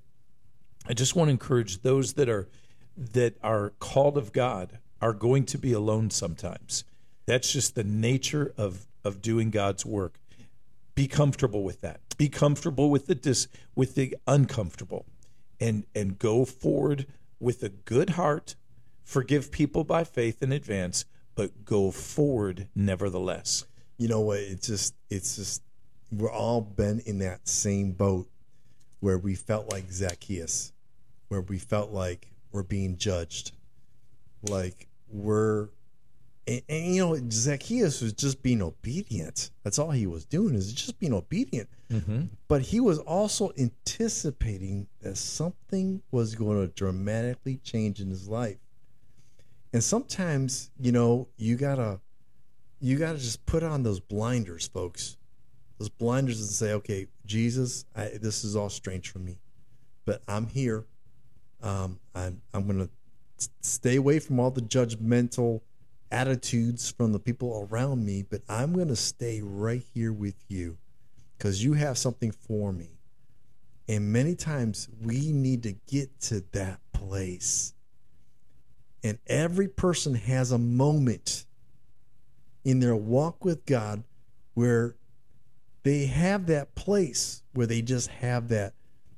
I 0.87 0.95
just 0.95 1.15
want 1.15 1.29
to 1.29 1.33
encourage 1.33 1.83
those 1.83 2.15
that 2.15 2.29
are 2.29 2.49
that 2.97 3.37
are 3.43 3.73
called 3.79 4.19
of 4.19 4.33
God 4.33 4.79
are 5.01 5.15
going 5.15 5.45
to 5.47 5.59
be 5.59 5.73
alone 5.73 6.11
sometimes. 6.11 6.85
That's 7.27 7.53
just 7.53 7.75
the 7.75 7.85
nature 7.85 8.53
of 8.57 8.87
of 9.05 9.23
doing 9.23 9.51
God's 9.51 9.87
work. 9.87 10.19
Be 10.95 11.07
comfortable 11.07 11.63
with 11.63 11.81
that. 11.81 12.01
Be 12.19 12.29
comfortable 12.29 12.91
with 12.91 13.07
the 13.07 13.15
dis 13.15 13.49
with 13.75 13.95
the 13.95 14.17
uncomfortable 14.27 15.07
and 15.59 15.87
and 15.95 16.19
go 16.19 16.45
forward 16.45 17.07
with 17.39 17.63
a 17.63 17.69
good 17.69 18.11
heart. 18.11 18.57
Forgive 19.05 19.51
people 19.51 19.85
by 19.85 20.05
faith 20.05 20.43
in 20.43 20.53
advance, 20.53 21.05
but 21.35 21.65
go 21.65 21.91
forward 21.91 22.69
nevertheless. 22.75 23.65
You 23.99 24.09
know 24.09 24.21
what? 24.21 24.39
It's 24.39 24.67
just, 24.67 24.95
it's 25.11 25.37
just, 25.37 25.63
we're 26.13 26.31
all 26.31 26.61
been 26.61 27.01
in 27.07 27.19
that 27.21 27.47
same 27.49 27.93
boat 27.93 28.29
where 29.01 29.19
we 29.19 29.35
felt 29.35 29.71
like 29.71 29.91
Zacchaeus, 29.91 30.73
where 31.29 31.41
we 31.41 31.59
felt 31.59 31.91
like 31.93 32.31
we're 32.53 32.63
being 32.63 32.97
judged, 32.97 33.53
like 34.43 34.89
we're, 35.09 35.69
and, 36.47 36.63
and 36.69 36.95
you 36.95 37.05
know, 37.05 37.17
Zacchaeus 37.31 38.01
was 38.01 38.13
just 38.13 38.43
being 38.43 38.63
obedient. 38.63 39.51
That's 39.63 39.79
all 39.79 39.91
he 39.91 40.07
was 40.07 40.25
doing 40.25 40.55
is 40.55 40.73
just 40.73 40.99
being 40.99 41.13
obedient. 41.13 41.69
Mm-hmm. 41.91 42.23
But 42.49 42.63
he 42.63 42.81
was 42.81 42.99
also 42.99 43.53
anticipating 43.59 44.89
that 45.03 45.17
something 45.17 46.03
was 46.11 46.35
going 46.35 46.67
to 46.67 46.75
dramatically 46.75 47.57
change 47.63 48.01
in 48.01 48.11
his 48.11 48.29
life. 48.29 48.59
And 49.73 49.83
sometimes, 49.83 50.71
you 50.81 50.93
know, 50.93 51.29
you 51.37 51.57
gotta 51.57 52.01
you 52.81 52.97
got 52.97 53.13
to 53.13 53.19
just 53.19 53.45
put 53.47 53.63
on 53.63 53.83
those 53.83 54.01
blinders, 54.01 54.67
folks. 54.67 55.19
Those 55.79 55.91
blinders 55.91 56.41
and 56.41 56.49
say, 56.49 56.73
okay, 56.73 57.07
Jesus, 57.27 57.85
I, 57.95 58.13
this 58.21 58.43
is 58.43 58.57
all 58.57 58.71
strange 58.71 59.11
for 59.11 59.19
me, 59.19 59.39
but 60.05 60.23
I'm 60.27 60.47
here. 60.47 60.87
Um, 61.63 62.01
I'm, 62.15 62.41
I'm 62.53 62.67
to 62.79 62.89
stay 63.61 63.97
away 63.97 64.19
from 64.19 64.41
all 64.41 64.51
the 64.51 64.63
judgmental 64.63 65.61
attitudes 66.11 66.91
from 66.91 67.13
the 67.13 67.19
people 67.19 67.69
around 67.71 68.05
me, 68.05 68.23
but 68.29 68.41
I'm 68.49 68.73
going 68.73 68.89
to 68.89 68.97
stay 68.97 69.41
right 69.43 69.83
here 69.95 70.13
with 70.13 70.37
you 70.49 70.79
because 71.37 71.63
you 71.63 71.75
have 71.75 71.97
something 71.97 72.33
for 72.33 72.73
me. 72.73 72.99
And 73.89 74.13
many 74.13 74.35
times 74.35 74.89
we 75.03 75.33
need 75.33 75.63
to 75.65 75.73
get 75.87 76.21
to 76.23 76.43
that 76.53 76.81
place. 76.93 77.75
And 79.03 79.19
every 79.27 79.69
person 79.69 80.15
has 80.15 80.53
a 80.53 80.59
moment 80.59 81.47
in 82.65 82.81
their 82.81 82.97
walk 82.97 83.45
with 83.45 83.65
God 83.65 84.05
where 84.55 84.97
they 85.83 86.07
have 86.07 86.47
that 86.47 86.75
place 86.75 87.43
where 87.55 87.67
they 87.67 87.83
just 87.83 88.09
have 88.09 88.49
that 88.49 88.75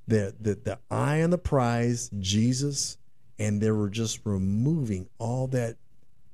the 0.07 0.35
the, 0.41 0.55
the 0.55 0.79
eye 0.91 1.23
on 1.23 1.31
the 1.31 1.39
prize, 1.39 2.11
Jesus, 2.21 2.99
and 3.39 3.61
they 3.61 3.71
were 3.71 3.91
just 3.91 4.21
removing 4.25 5.09
all 5.19 5.47
that 5.49 5.77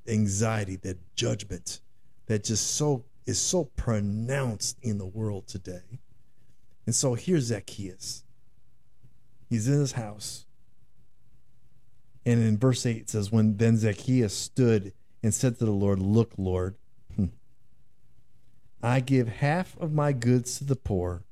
anxiety, 0.07 0.77
that 0.77 0.99
judgment 1.15 1.81
that 2.27 2.45
just 2.45 2.75
so 2.77 3.05
is 3.27 3.39
so 3.39 3.65
pronounced 3.77 4.79
in 4.83 4.99
the 4.99 5.07
world 5.07 5.47
today. 5.47 6.01
And 6.87 6.95
so 6.95 7.15
here's 7.15 7.45
Zacchaeus. 7.45 8.25
He's 9.51 9.69
in 9.69 9.81
his 9.81 9.93
house. 9.93 10.47
And 12.29 12.43
in 12.43 12.59
verse 12.59 12.85
8 12.85 12.97
it 12.99 13.09
says, 13.09 13.33
When 13.33 13.57
then 13.57 13.79
Zacchaeus 13.79 14.37
stood 14.37 14.93
and 15.23 15.33
said 15.33 15.59
to 15.59 15.65
the 15.65 15.71
Lord, 15.71 15.99
Look, 15.99 16.33
Lord, 16.37 16.75
hmm, 17.17 17.29
I 18.83 19.01
give 19.01 19.29
half 19.29 19.79
of 19.79 19.95
my 19.95 20.13
goods 20.13 20.59
to 20.59 20.65
the 20.65 20.77
poor. 20.77 21.23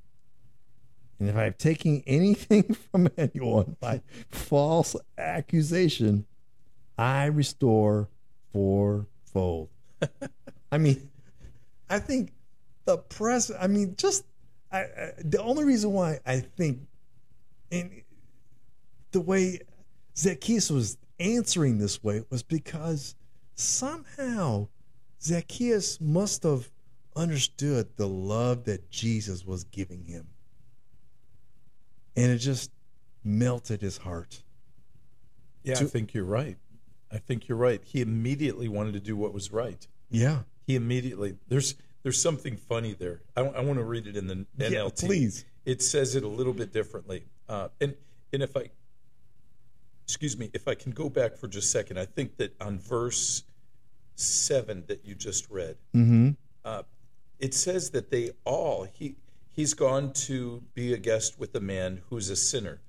And 1.21 1.29
if 1.29 1.37
I 1.37 1.45
have 1.45 1.59
taken 1.59 2.03
anything 2.07 2.75
from 2.91 3.11
anyone 3.19 3.77
by 3.79 4.01
false 4.31 4.97
accusation, 5.19 6.25
I 6.97 7.27
restore 7.27 8.09
fourfold. 8.55 9.69
I 10.73 10.79
mean, 10.79 11.11
I 11.91 11.99
think 11.99 12.33
the 12.87 12.97
press, 12.97 13.51
I 13.61 13.67
mean, 13.67 13.97
just 13.99 14.25
I, 14.73 14.79
I, 14.79 15.13
the 15.19 15.43
only 15.43 15.65
reason 15.65 15.93
why 15.93 16.21
I 16.25 16.41
think 16.41 16.87
in 17.71 18.01
the 19.11 19.21
way 19.21 19.61
Zacchaeus 20.17 20.71
was 20.71 20.97
answering 21.19 21.79
this 21.79 22.03
way 22.03 22.23
was 22.31 22.43
because 22.43 23.15
somehow 23.55 24.69
Zacchaeus 25.23 26.01
must 26.01 26.43
have 26.43 26.71
understood 27.15 27.89
the 27.97 28.07
love 28.09 28.65
that 28.65 28.91
Jesus 28.91 29.45
was 29.47 29.65
giving 29.65 30.05
him. 30.05 30.29
And 32.15 32.31
it 32.31 32.39
just 32.39 32.71
melted 33.25 33.81
his 33.83 33.99
heart. 33.99 34.43
Yeah, 35.65 35.75
I 35.75 35.79
To- 35.81 35.87
think 35.87 36.15
you're 36.15 36.25
right. 36.25 36.57
I 37.11 37.19
think 37.19 37.49
you're 37.49 37.59
right. 37.59 37.81
He 37.85 38.01
immediately 38.01 38.69
wanted 38.69 38.93
to 38.95 39.01
do 39.01 39.17
what 39.17 39.33
was 39.33 39.53
right. 39.53 39.87
Yeah. 40.11 40.43
He 40.67 40.75
immediately 40.75 41.37
there's 41.49 41.75
there's 42.03 42.21
something 42.21 42.57
funny 42.57 42.95
there. 42.95 43.21
I, 43.37 43.43
I 43.43 43.61
want 43.61 43.79
to 43.79 43.85
read 43.85 44.07
it 44.07 44.17
in 44.17 44.27
the 44.27 44.47
NLT. 44.59 44.71
Yeah, 44.71 44.89
please. 44.95 45.45
It 45.65 45.83
says 45.83 46.15
it 46.15 46.23
a 46.25 46.29
little 46.29 46.53
bit 46.53 46.73
differently. 46.73 47.25
Uh, 47.49 47.69
and 47.81 47.95
and 48.33 48.43
if 48.43 48.57
I 48.57 48.71
excuse 50.07 50.39
me, 50.39 50.51
if 50.55 50.69
I 50.69 50.75
can 50.75 50.93
go 50.93 51.09
back 51.09 51.37
for 51.37 51.49
just 51.49 51.67
a 51.67 51.71
second, 51.71 51.99
I 51.99 52.05
think 52.05 52.37
that 52.37 52.55
on 52.61 52.79
verse 52.79 53.43
seven 54.15 54.85
that 54.87 55.05
you 55.05 55.15
just 55.15 55.51
read, 55.51 55.77
Mm-hmm. 55.95 56.31
uh, 56.65 56.83
it 57.39 57.53
says 57.53 57.91
that 57.91 58.11
they 58.11 58.31
all 58.45 58.85
he 58.85 59.17
he's 59.51 59.75
gone 59.75 60.13
to 60.13 60.63
be 60.75 60.93
a 60.95 60.97
guest 60.99 61.39
with 61.39 61.55
a 61.55 61.61
man 61.61 62.01
who's 62.09 62.31
a 62.31 62.37
sinner. 62.37 62.81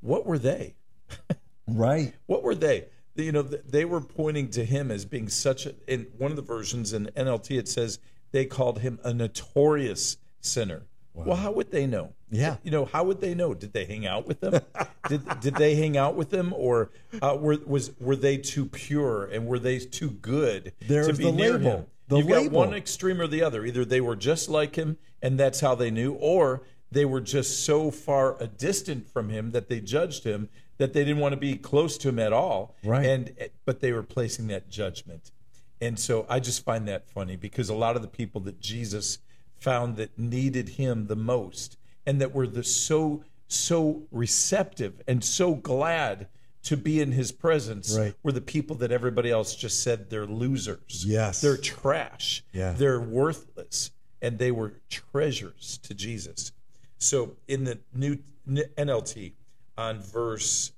What 0.00 0.26
were 0.26 0.38
they? 0.38 0.74
Right. 1.66 2.12
What 2.26 2.42
were 2.42 2.54
they? 2.54 2.88
You 3.14 3.32
know, 3.32 3.40
they 3.40 3.86
were 3.86 4.02
pointing 4.02 4.50
to 4.50 4.66
him 4.66 4.90
as 4.90 5.06
being 5.06 5.30
such 5.30 5.64
a. 5.64 5.74
In 5.88 6.08
one 6.18 6.30
of 6.30 6.36
the 6.36 6.42
versions 6.42 6.92
in 6.92 7.06
NLT, 7.16 7.58
it 7.58 7.68
says 7.68 7.98
they 8.32 8.44
called 8.44 8.80
him 8.80 8.98
a 9.02 9.14
notorious 9.14 10.18
sinner. 10.42 10.82
Well, 11.14 11.36
how 11.36 11.52
would 11.52 11.70
they 11.70 11.86
know? 11.86 12.12
Yeah. 12.30 12.56
You 12.64 12.70
know, 12.72 12.84
how 12.84 13.04
would 13.04 13.20
they 13.20 13.34
know? 13.34 13.54
Did 13.54 13.72
they 13.72 13.84
hang 13.84 14.06
out 14.06 14.26
with 14.26 14.40
them? 14.40 14.60
did 15.08 15.40
did 15.40 15.54
they 15.54 15.76
hang 15.76 15.96
out 15.96 16.16
with 16.16 16.30
them, 16.30 16.52
or 16.52 16.90
uh, 17.22 17.36
were 17.38 17.58
was 17.64 17.92
were 18.00 18.16
they 18.16 18.36
too 18.36 18.66
pure 18.66 19.24
and 19.26 19.46
were 19.46 19.58
they 19.58 19.78
too 19.78 20.10
good 20.10 20.72
to 20.88 21.12
be 21.12 21.24
the 21.24 21.32
near 21.32 21.52
label. 21.52 21.70
him? 21.70 21.86
The 22.08 22.18
You've 22.18 22.28
got 22.28 22.42
label. 22.42 22.58
one 22.58 22.74
extreme 22.74 23.20
or 23.20 23.26
the 23.26 23.42
other. 23.42 23.64
Either 23.64 23.84
they 23.84 24.00
were 24.00 24.16
just 24.16 24.48
like 24.48 24.74
him 24.76 24.98
and 25.22 25.38
that's 25.38 25.60
how 25.60 25.74
they 25.74 25.90
knew, 25.90 26.14
or 26.14 26.62
they 26.90 27.04
were 27.04 27.20
just 27.20 27.64
so 27.64 27.90
far 27.90 28.36
a 28.42 28.46
distant 28.46 29.08
from 29.08 29.30
him 29.30 29.52
that 29.52 29.68
they 29.68 29.80
judged 29.80 30.24
him 30.24 30.48
that 30.78 30.92
they 30.92 31.04
didn't 31.04 31.20
want 31.20 31.32
to 31.32 31.38
be 31.38 31.56
close 31.56 31.96
to 31.98 32.08
him 32.08 32.18
at 32.18 32.32
all. 32.32 32.74
Right. 32.84 33.06
And 33.06 33.50
but 33.64 33.80
they 33.80 33.92
were 33.92 34.02
placing 34.02 34.48
that 34.48 34.68
judgment. 34.68 35.30
And 35.80 35.98
so 35.98 36.26
I 36.28 36.40
just 36.40 36.64
find 36.64 36.88
that 36.88 37.08
funny 37.08 37.36
because 37.36 37.68
a 37.68 37.74
lot 37.74 37.96
of 37.96 38.02
the 38.02 38.08
people 38.08 38.40
that 38.42 38.60
Jesus 38.60 39.18
found 39.64 39.96
that 39.96 40.18
needed 40.18 40.68
him 40.68 41.06
the 41.06 41.16
most 41.16 41.78
and 42.04 42.20
that 42.20 42.34
were 42.34 42.46
the 42.46 42.62
so 42.62 43.24
so 43.48 44.02
receptive 44.10 45.00
and 45.08 45.24
so 45.24 45.54
glad 45.54 46.28
to 46.62 46.76
be 46.76 47.00
in 47.00 47.12
his 47.12 47.32
presence 47.32 47.96
Right. 47.96 48.14
were 48.22 48.32
the 48.32 48.40
people 48.42 48.76
that 48.76 48.90
everybody 48.92 49.30
else 49.30 49.54
just 49.54 49.82
said 49.82 50.10
they're 50.10 50.26
losers. 50.26 51.04
Yes. 51.06 51.40
They're 51.40 51.56
trash. 51.56 52.42
Yeah. 52.52 52.72
They're 52.72 53.00
worthless. 53.00 53.90
And 54.22 54.38
they 54.38 54.50
were 54.50 54.74
treasures 54.90 55.78
to 55.82 55.94
Jesus. 55.94 56.52
So 56.98 57.36
in 57.48 57.64
the 57.64 57.78
new 57.94 58.18
NLT 58.46 59.32
on 59.76 60.00
verse 60.00 60.72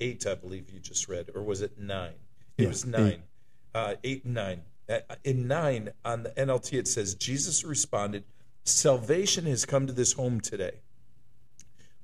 8, 0.00 0.26
I 0.26 0.34
believe 0.36 0.70
you 0.70 0.78
just 0.80 1.08
read, 1.08 1.30
or 1.34 1.42
was 1.42 1.60
it 1.60 1.78
9? 1.78 2.10
It 2.58 2.62
Yeah, 2.62 2.68
was 2.68 2.84
9. 2.86 3.22
Uh, 3.74 3.94
8 4.04 4.24
and 4.24 4.34
9. 4.34 4.62
Uh, 4.88 4.98
In 5.24 5.48
9 5.48 5.90
on 6.04 6.22
the 6.24 6.30
NLT, 6.30 6.78
it 6.78 6.86
says, 6.88 7.14
Jesus 7.16 7.64
responded, 7.64 8.24
Salvation 8.64 9.46
has 9.46 9.64
come 9.64 9.86
to 9.86 9.92
this 9.92 10.12
home 10.12 10.40
today. 10.40 10.80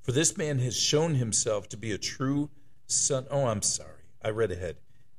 For 0.03 0.13
this 0.13 0.37
man 0.37 0.59
has 0.61 0.77
shown 0.77 1.15
himself 1.15 1.69
to 1.71 1.77
be 1.77 1.93
a 1.93 1.99
true 1.99 2.51
son. 2.87 3.27
Oh, 3.31 3.47
I'm 3.47 3.63
sorry. 3.63 3.91
I 4.23 4.31
read 4.31 4.51
ahead. 4.51 4.77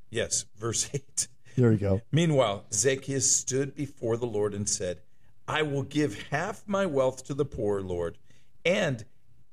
Yes, 0.09 0.45
verse 0.57 0.89
8. 0.93 1.27
There 1.55 1.71
you 1.71 1.77
go. 1.77 2.01
Meanwhile, 2.11 2.65
Zacchaeus 2.73 3.35
stood 3.35 3.75
before 3.75 4.17
the 4.17 4.25
Lord 4.25 4.53
and 4.53 4.67
said, 4.67 5.01
I 5.47 5.61
will 5.61 5.83
give 5.83 6.23
half 6.29 6.63
my 6.67 6.85
wealth 6.85 7.25
to 7.25 7.33
the 7.33 7.45
poor, 7.45 7.81
Lord, 7.81 8.17
and 8.65 9.03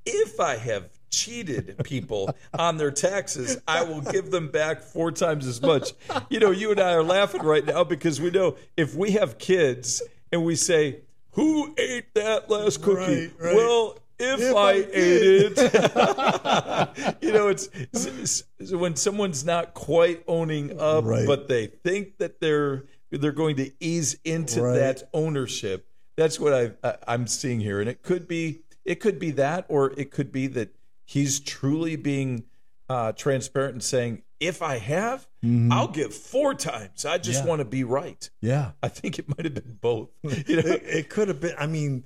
if 0.04 0.38
I 0.38 0.56
have 0.56 0.90
cheated 1.10 1.76
people 1.84 2.34
on 2.58 2.76
their 2.76 2.90
taxes, 2.90 3.60
I 3.66 3.82
will 3.82 4.00
give 4.00 4.30
them 4.30 4.48
back 4.48 4.82
four 4.82 5.10
times 5.10 5.46
as 5.46 5.60
much. 5.62 5.92
You 6.28 6.38
know, 6.38 6.50
you 6.50 6.70
and 6.70 6.80
I 6.80 6.92
are 6.92 7.02
laughing 7.02 7.42
right 7.42 7.64
now 7.64 7.82
because 7.82 8.20
we 8.20 8.30
know 8.30 8.56
if 8.76 8.94
we 8.94 9.12
have 9.12 9.38
kids 9.38 10.02
and 10.30 10.44
we 10.44 10.54
say, 10.54 11.00
Who 11.36 11.74
ate 11.78 12.12
that 12.14 12.50
last 12.50 12.82
cookie? 12.82 13.26
Right, 13.28 13.32
right. 13.38 13.54
Well, 13.54 13.98
if, 14.18 14.40
If 14.40 14.56
I, 14.56 14.70
I 14.70 14.72
ate 14.72 15.52
it, 15.56 17.16
you 17.22 17.32
know, 17.32 17.48
it's, 17.48 17.66
it's- 17.66 18.42
it's 18.58 18.72
when 18.72 18.96
someone's 18.96 19.44
not 19.44 19.74
quite 19.74 20.24
owning 20.26 20.80
up, 20.80 21.04
Right. 21.04 21.26
but 21.26 21.46
they 21.48 21.66
think 21.66 22.18
that 22.18 22.40
they're 22.40 22.84
they're 23.12 23.30
going 23.32 23.56
to 23.56 23.70
ease 23.80 24.18
into 24.24 24.60
that 24.62 25.04
ownership. 25.14 25.86
That's 26.16 26.40
what 26.40 26.52
I, 26.54 26.72
I 26.82 26.96
I'm 27.06 27.26
seeing 27.26 27.60
here, 27.60 27.80
and 27.80 27.88
it 27.88 28.02
could 28.02 28.26
be 28.26 28.62
it 28.86 28.96
could 29.00 29.18
be 29.18 29.30
that, 29.32 29.66
or 29.68 29.92
it 29.98 30.10
could 30.10 30.32
be 30.32 30.46
that 30.48 30.70
he's 31.04 31.38
truly 31.38 31.96
being 31.96 32.44
uh, 32.88 33.12
transparent 33.12 33.74
and 33.74 33.82
saying, 33.84 34.22
"If 34.40 34.62
I 34.62 34.78
have, 34.78 35.26
mm-hmm. 35.44 35.72
I'll 35.72 35.88
give 35.88 36.14
four 36.14 36.54
times. 36.54 37.04
I 37.04 37.18
just 37.18 37.42
Yeah. 37.44 37.48
want 37.48 37.60
to 37.60 37.64
be 37.64 37.84
right." 37.84 38.28
Yeah. 38.40 38.72
I 38.82 38.88
think 38.88 39.18
it 39.18 39.28
might 39.28 39.44
have 39.44 39.54
been 39.54 39.78
both. 39.80 40.10
You 40.48 40.56
know, 40.56 40.68
it, 40.68 40.82
it 40.84 41.08
could 41.10 41.28
have 41.28 41.40
been. 41.40 41.54
I 41.58 41.66
mean, 41.66 42.04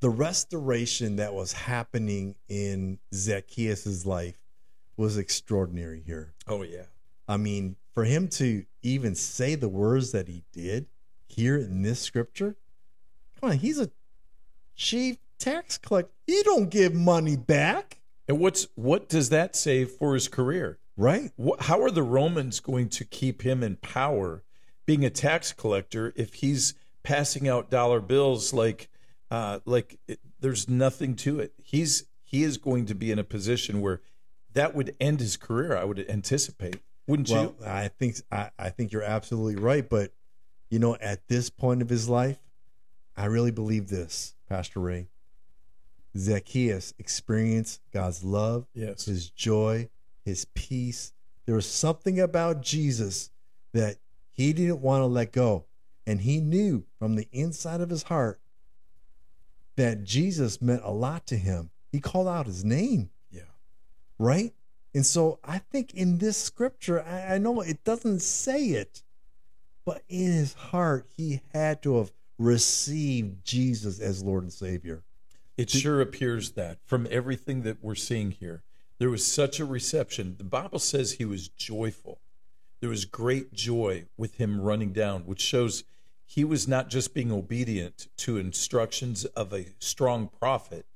the 0.00 0.10
restoration 0.10 1.16
that 1.16 1.34
was 1.34 1.52
happening 1.52 2.34
in 2.48 2.98
Zacchaeus' 3.14 4.04
life 4.06 4.38
was 4.96 5.16
extraordinary 5.16 6.02
here. 6.04 6.34
oh 6.48 6.62
yeah, 6.62 6.84
I 7.28 7.36
mean, 7.36 7.76
for 7.94 8.04
him 8.04 8.28
to 8.28 8.64
even 8.82 9.14
say 9.14 9.54
the 9.54 9.68
words 9.68 10.12
that 10.12 10.28
he 10.28 10.42
did 10.52 10.86
here 11.28 11.56
in 11.56 11.82
this 11.82 12.00
scripture, 12.00 12.56
come 13.40 13.50
on, 13.50 13.58
he's 13.58 13.78
a 13.80 13.90
chief 14.76 15.16
tax 15.38 15.78
collector. 15.78 16.12
He 16.26 16.42
don't 16.42 16.68
give 16.70 16.94
money 16.94 17.36
back, 17.36 17.98
and 18.28 18.38
what's 18.38 18.66
what 18.74 19.08
does 19.08 19.30
that 19.30 19.56
say 19.56 19.84
for 19.84 20.14
his 20.14 20.28
career? 20.28 20.78
Right? 20.96 21.30
How 21.60 21.82
are 21.82 21.90
the 21.90 22.02
Romans 22.02 22.60
going 22.60 22.88
to 22.90 23.04
keep 23.04 23.42
him 23.42 23.62
in 23.62 23.76
power, 23.76 24.42
being 24.86 25.04
a 25.04 25.10
tax 25.10 25.52
collector, 25.52 26.12
if 26.16 26.34
he's 26.34 26.74
passing 27.02 27.48
out 27.48 27.70
dollar 27.70 28.00
bills 28.00 28.52
like, 28.52 28.88
uh, 29.30 29.60
like 29.64 29.98
it, 30.06 30.20
there's 30.40 30.68
nothing 30.68 31.16
to 31.16 31.40
it? 31.40 31.52
He's 31.62 32.04
he 32.22 32.42
is 32.42 32.56
going 32.56 32.86
to 32.86 32.94
be 32.94 33.10
in 33.10 33.18
a 33.18 33.24
position 33.24 33.80
where 33.80 34.00
that 34.54 34.74
would 34.74 34.96
end 35.00 35.20
his 35.20 35.36
career. 35.36 35.76
I 35.76 35.84
would 35.84 35.98
anticipate, 36.08 36.80
wouldn't 37.06 37.28
Well, 37.28 37.54
you? 37.60 37.66
I 37.66 37.88
think 37.88 38.16
I, 38.30 38.50
I 38.58 38.70
think 38.70 38.92
you're 38.92 39.02
absolutely 39.02 39.56
right, 39.56 39.88
but 39.88 40.12
you 40.70 40.78
know, 40.78 40.96
at 40.96 41.28
this 41.28 41.50
point 41.50 41.82
of 41.82 41.88
his 41.90 42.08
life, 42.08 42.38
I 43.16 43.26
really 43.26 43.50
believe 43.50 43.88
this, 43.88 44.34
Pastor 44.48 44.80
Ray. 44.80 45.08
Zacchaeus 46.16 46.92
experienced 46.98 47.80
God's 47.92 48.22
love, 48.22 48.66
Yes. 48.74 49.06
his 49.06 49.30
joy, 49.30 49.88
his 50.24 50.44
peace. 50.54 51.12
There 51.46 51.54
was 51.54 51.66
something 51.66 52.20
about 52.20 52.62
Jesus 52.62 53.30
that 53.72 53.96
he 54.32 54.52
didn't 54.52 54.80
want 54.80 55.02
to 55.02 55.06
let 55.06 55.32
go. 55.32 55.66
And 56.06 56.20
he 56.22 56.40
knew 56.40 56.84
from 56.98 57.14
the 57.14 57.28
inside 57.32 57.80
of 57.80 57.90
his 57.90 58.04
heart 58.04 58.40
that 59.76 60.04
Jesus 60.04 60.60
meant 60.60 60.82
a 60.84 60.90
lot 60.90 61.26
to 61.26 61.36
him. 61.36 61.70
He 61.90 62.00
called 62.00 62.28
out 62.28 62.46
his 62.46 62.64
name 62.64 63.10
Yeah. 63.30 63.42
right? 64.18 64.52
And 64.94 65.06
so 65.06 65.38
I 65.44 65.58
think 65.58 65.94
in 65.94 66.18
this 66.18 66.36
scripture, 66.36 67.02
I, 67.02 67.34
I 67.34 67.38
know 67.38 67.60
it 67.60 67.84
doesn't 67.84 68.20
say 68.20 68.66
it, 68.70 69.02
but 69.84 70.02
in 70.08 70.32
his 70.32 70.54
heart, 70.54 71.06
he 71.16 71.40
had 71.52 71.82
to 71.82 71.96
have 71.98 72.12
received 72.38 73.44
Jesus 73.44 74.00
as 74.00 74.22
Lord 74.22 74.42
and 74.42 74.52
Savior. 74.52 75.02
It 75.56 75.70
sure 75.70 76.00
appears 76.00 76.52
that 76.52 76.78
from 76.84 77.06
everything 77.10 77.62
that 77.62 77.78
we're 77.82 77.94
seeing 77.94 78.30
here, 78.32 78.62
there 79.02 79.10
was 79.10 79.26
such 79.26 79.58
a 79.58 79.64
reception. 79.64 80.36
The 80.38 80.44
Bible 80.44 80.78
says 80.78 81.14
he 81.14 81.24
was 81.24 81.48
joyful. 81.48 82.20
There 82.78 82.88
was 82.88 83.04
great 83.04 83.52
joy 83.52 84.04
with 84.16 84.36
him 84.36 84.60
running 84.60 84.92
down, 84.92 85.22
which 85.22 85.40
shows 85.40 85.82
he 86.24 86.44
was 86.44 86.68
not 86.68 86.88
just 86.88 87.12
being 87.12 87.32
obedient 87.32 88.06
to 88.18 88.36
instructions 88.38 89.24
of 89.24 89.52
a 89.52 89.66
strong 89.80 90.28
prophet, 90.28 90.86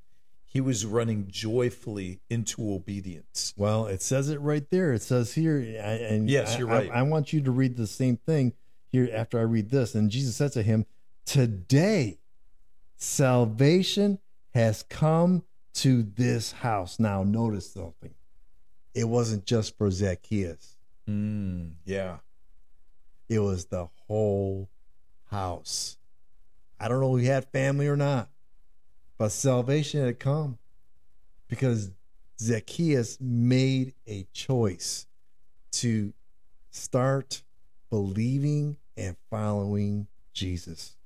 he 0.44 0.60
was 0.60 0.86
running 0.86 1.26
joyfully 1.28 2.20
into 2.30 2.72
obedience. 2.72 3.52
Well, 3.56 3.86
it 3.86 4.02
says 4.02 4.28
it 4.30 4.40
right 4.40 4.70
there. 4.70 4.92
It 4.92 5.02
says 5.02 5.32
here, 5.34 5.58
I- 5.58 5.94
and 6.14 6.30
Yes, 6.30 6.56
you're 6.60 6.70
I- 6.70 6.82
right. 6.82 6.90
I, 6.92 7.02
want 7.02 7.32
you 7.32 7.40
to 7.40 7.50
read 7.50 7.76
the 7.76 7.88
same 7.88 8.18
thing 8.18 8.52
here 8.86 9.10
after 9.12 9.36
I 9.36 9.42
read 9.42 9.70
this. 9.70 9.96
And 9.96 10.12
Jesus 10.12 10.36
said 10.36 10.52
to 10.52 10.62
him, 10.62 10.86
Today, 11.24 12.20
salvation 12.94 14.20
has 14.54 14.84
come 14.84 15.42
to 15.76 16.02
this 16.02 16.52
house. 16.52 16.98
Now, 16.98 17.22
notice 17.22 17.70
something. 17.70 18.14
It 18.94 19.04
wasn't 19.04 19.44
just 19.44 19.76
for 19.76 19.90
Zacchaeus. 19.90 20.76
Mm, 21.08 21.72
yeah. 21.84 22.16
It 23.28 23.40
was 23.40 23.66
the 23.66 23.88
whole 24.06 24.70
house. 25.30 25.98
I 26.80 26.88
don't 26.88 27.00
know 27.00 27.16
if 27.16 27.22
he 27.22 27.28
had 27.28 27.50
family 27.52 27.88
or 27.88 27.96
not, 27.96 28.28
but 29.18 29.32
salvation 29.32 30.04
had 30.04 30.18
come 30.18 30.58
because 31.48 31.90
Zacchaeus 32.40 33.18
made 33.20 33.94
a 34.06 34.26
choice 34.32 35.06
to 35.72 36.12
start 36.70 37.42
believing 37.90 38.76
and 38.96 39.16
following 39.30 40.06
Jesus. 40.32 40.96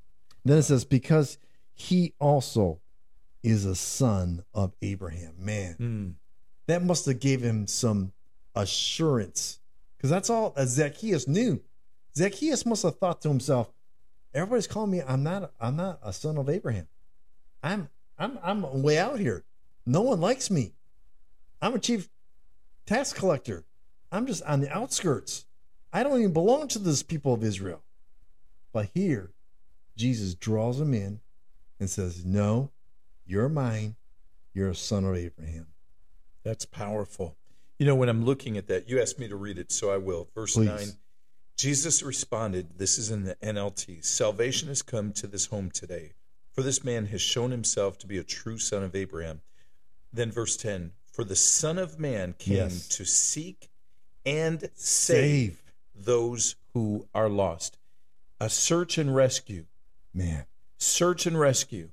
Then 0.44 0.58
it 0.58 0.62
says, 0.62 0.84
because 0.84 1.38
he 1.72 2.14
also 2.18 2.80
is 3.42 3.64
a 3.64 3.74
son 3.74 4.44
of 4.54 4.72
Abraham. 4.82 5.34
Man, 5.38 5.76
Mm, 5.78 6.14
that 6.66 6.82
must 6.84 7.06
have 7.06 7.20
gave 7.20 7.40
him 7.42 7.66
some 7.66 8.12
assurance 8.54 9.60
because 9.96 10.10
that's 10.10 10.30
all 10.30 10.54
Zacchaeus 10.64 11.26
knew. 11.26 11.62
Zacchaeus 12.16 12.66
must 12.66 12.82
have 12.82 12.98
thought 12.98 13.20
to 13.22 13.28
himself, 13.28 13.72
"Everybody's 14.34 14.66
calling 14.66 14.90
me. 14.90 15.02
I'm 15.02 15.22
not. 15.22 15.52
I'm 15.60 15.76
not 15.76 16.00
a 16.02 16.12
son 16.12 16.36
of 16.36 16.48
Abraham. 16.48 16.88
I'm. 17.62 17.88
I'm. 18.18 18.38
I'm 18.42 18.82
way 18.82 18.98
out 18.98 19.18
here. 19.18 19.44
No 19.86 20.02
one 20.02 20.20
likes 20.20 20.50
me. 20.50 20.72
I'm 21.62 21.74
a 21.74 21.78
chief 21.78 22.08
tax 22.86 23.12
collector. 23.12 23.64
I'm 24.12 24.26
just 24.26 24.42
on 24.42 24.60
the 24.60 24.70
outskirts. 24.70 25.46
I 25.92 26.02
don't 26.02 26.18
even 26.18 26.32
belong 26.32 26.68
to 26.68 26.78
this 26.78 27.02
people 27.02 27.32
of 27.34 27.42
Israel." 27.44 27.82
But 28.72 28.90
here, 28.94 29.32
Jesus 29.96 30.34
draws 30.34 30.80
him 30.80 30.94
in 30.94 31.20
and 31.78 31.88
says, 31.90 32.24
"No, 32.24 32.70
you're 33.30 33.48
mine. 33.48 33.96
You're 34.52 34.70
a 34.70 34.74
son 34.74 35.04
of 35.04 35.16
Abraham." 35.16 35.68
that's 36.42 36.64
powerful. 36.64 37.36
You 37.78 37.84
know, 37.86 37.94
when 37.94 38.08
I'm 38.08 38.24
looking 38.24 38.56
at 38.56 38.66
that, 38.68 38.88
you 38.88 38.98
asked 39.00 39.18
me 39.18 39.28
to 39.28 39.36
read 39.36 39.58
it, 39.58 39.70
so 39.70 39.90
I 39.90 39.98
will. 39.98 40.28
Verse 40.34 40.54
Please. 40.54 40.66
9 40.68 40.88
Jesus 41.56 42.02
responded, 42.02 42.78
this 42.78 42.96
is 42.96 43.10
in 43.10 43.24
the 43.24 43.34
NLT 43.36 44.02
Salvation 44.02 44.68
has 44.68 44.80
come 44.80 45.12
to 45.12 45.26
this 45.26 45.46
home 45.46 45.70
today, 45.70 46.12
For 46.52 46.62
this 46.62 46.82
man 46.82 47.06
has 47.06 47.20
shown 47.20 47.50
himself 47.50 47.98
to 47.98 48.06
be 48.06 48.16
a 48.16 48.24
true 48.24 48.56
son 48.58 48.82
of 48.82 48.96
Abraham. 48.96 49.42
Then 50.10 50.32
verse 50.32 50.56
10 50.56 50.92
For 51.12 51.22
the 51.24 51.36
Son 51.36 51.76
of 51.76 51.98
Man 52.00 52.34
came 52.38 52.56
Yes. 52.56 52.88
to 52.88 53.04
seek 53.04 53.68
and 54.24 54.70
save, 54.74 55.62
Save. 55.62 55.62
those 55.94 56.56
who 56.72 57.06
are 57.14 57.28
lost. 57.28 57.76
A 58.40 58.48
search 58.48 58.96
and 58.96 59.14
rescue. 59.14 59.66
Man. 60.14 60.46
Search 60.78 61.26
and 61.26 61.38
rescue. 61.38 61.90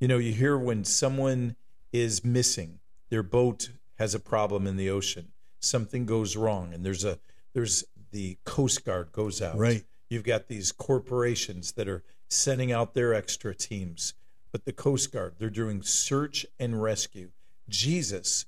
You 0.00 0.08
know, 0.08 0.18
you 0.18 0.32
hear 0.32 0.56
when 0.56 0.84
someone 0.84 1.56
is 1.92 2.24
missing, 2.24 2.80
their 3.10 3.22
boat 3.22 3.70
has 3.98 4.14
a 4.14 4.18
problem 4.18 4.66
in 4.66 4.76
the 4.76 4.88
ocean, 4.88 5.28
something 5.60 6.06
goes 6.06 6.36
wrong, 6.36 6.72
and 6.72 6.84
there's 6.84 7.04
a 7.04 7.18
there's 7.52 7.84
the 8.10 8.38
Coast 8.44 8.84
Guard 8.84 9.12
goes 9.12 9.42
out. 9.42 9.58
Right. 9.58 9.84
You've 10.08 10.24
got 10.24 10.48
these 10.48 10.72
corporations 10.72 11.72
that 11.72 11.86
are 11.86 12.02
sending 12.28 12.72
out 12.72 12.94
their 12.94 13.12
extra 13.12 13.54
teams, 13.54 14.14
but 14.50 14.64
the 14.64 14.72
Coast 14.72 15.12
Guard, 15.12 15.34
they're 15.38 15.50
doing 15.50 15.82
search 15.82 16.46
and 16.58 16.82
rescue. 16.82 17.30
Jesus 17.68 18.46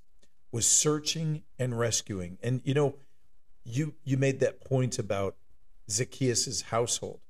was 0.51 0.67
searching 0.67 1.43
and 1.59 1.79
rescuing. 1.79 2.39
And 2.43 2.63
you 2.65 2.73
know, 2.73 2.95
you 3.63 3.95
you 4.05 4.17
made 4.17 4.41
that 4.41 4.65
point 4.65 4.99
about 4.99 5.37
Zacchaeus' 5.91 6.63
household. 6.63 7.21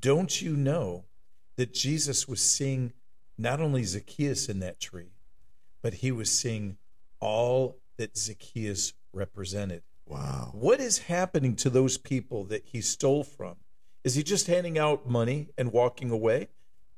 Don't 0.00 0.40
you 0.40 0.56
know 0.56 1.04
that 1.58 1.74
Jesus 1.74 2.28
was 2.28 2.40
seeing 2.40 2.92
not 3.36 3.60
only 3.60 3.82
Zacchaeus 3.82 4.48
in 4.48 4.60
that 4.60 4.78
tree, 4.78 5.10
but 5.82 5.94
he 5.94 6.12
was 6.12 6.30
seeing 6.30 6.78
all 7.20 7.78
that 7.96 8.16
Zacchaeus 8.16 8.94
represented? 9.12 9.82
Wow. 10.06 10.52
What 10.54 10.78
is 10.78 10.98
happening 10.98 11.56
to 11.56 11.68
those 11.68 11.98
people 11.98 12.44
that 12.44 12.64
he 12.64 12.80
stole 12.80 13.24
from? 13.24 13.56
Is 14.04 14.14
he 14.14 14.22
just 14.22 14.46
handing 14.46 14.78
out 14.78 15.10
money 15.10 15.48
and 15.58 15.72
walking 15.72 16.10
away? 16.10 16.48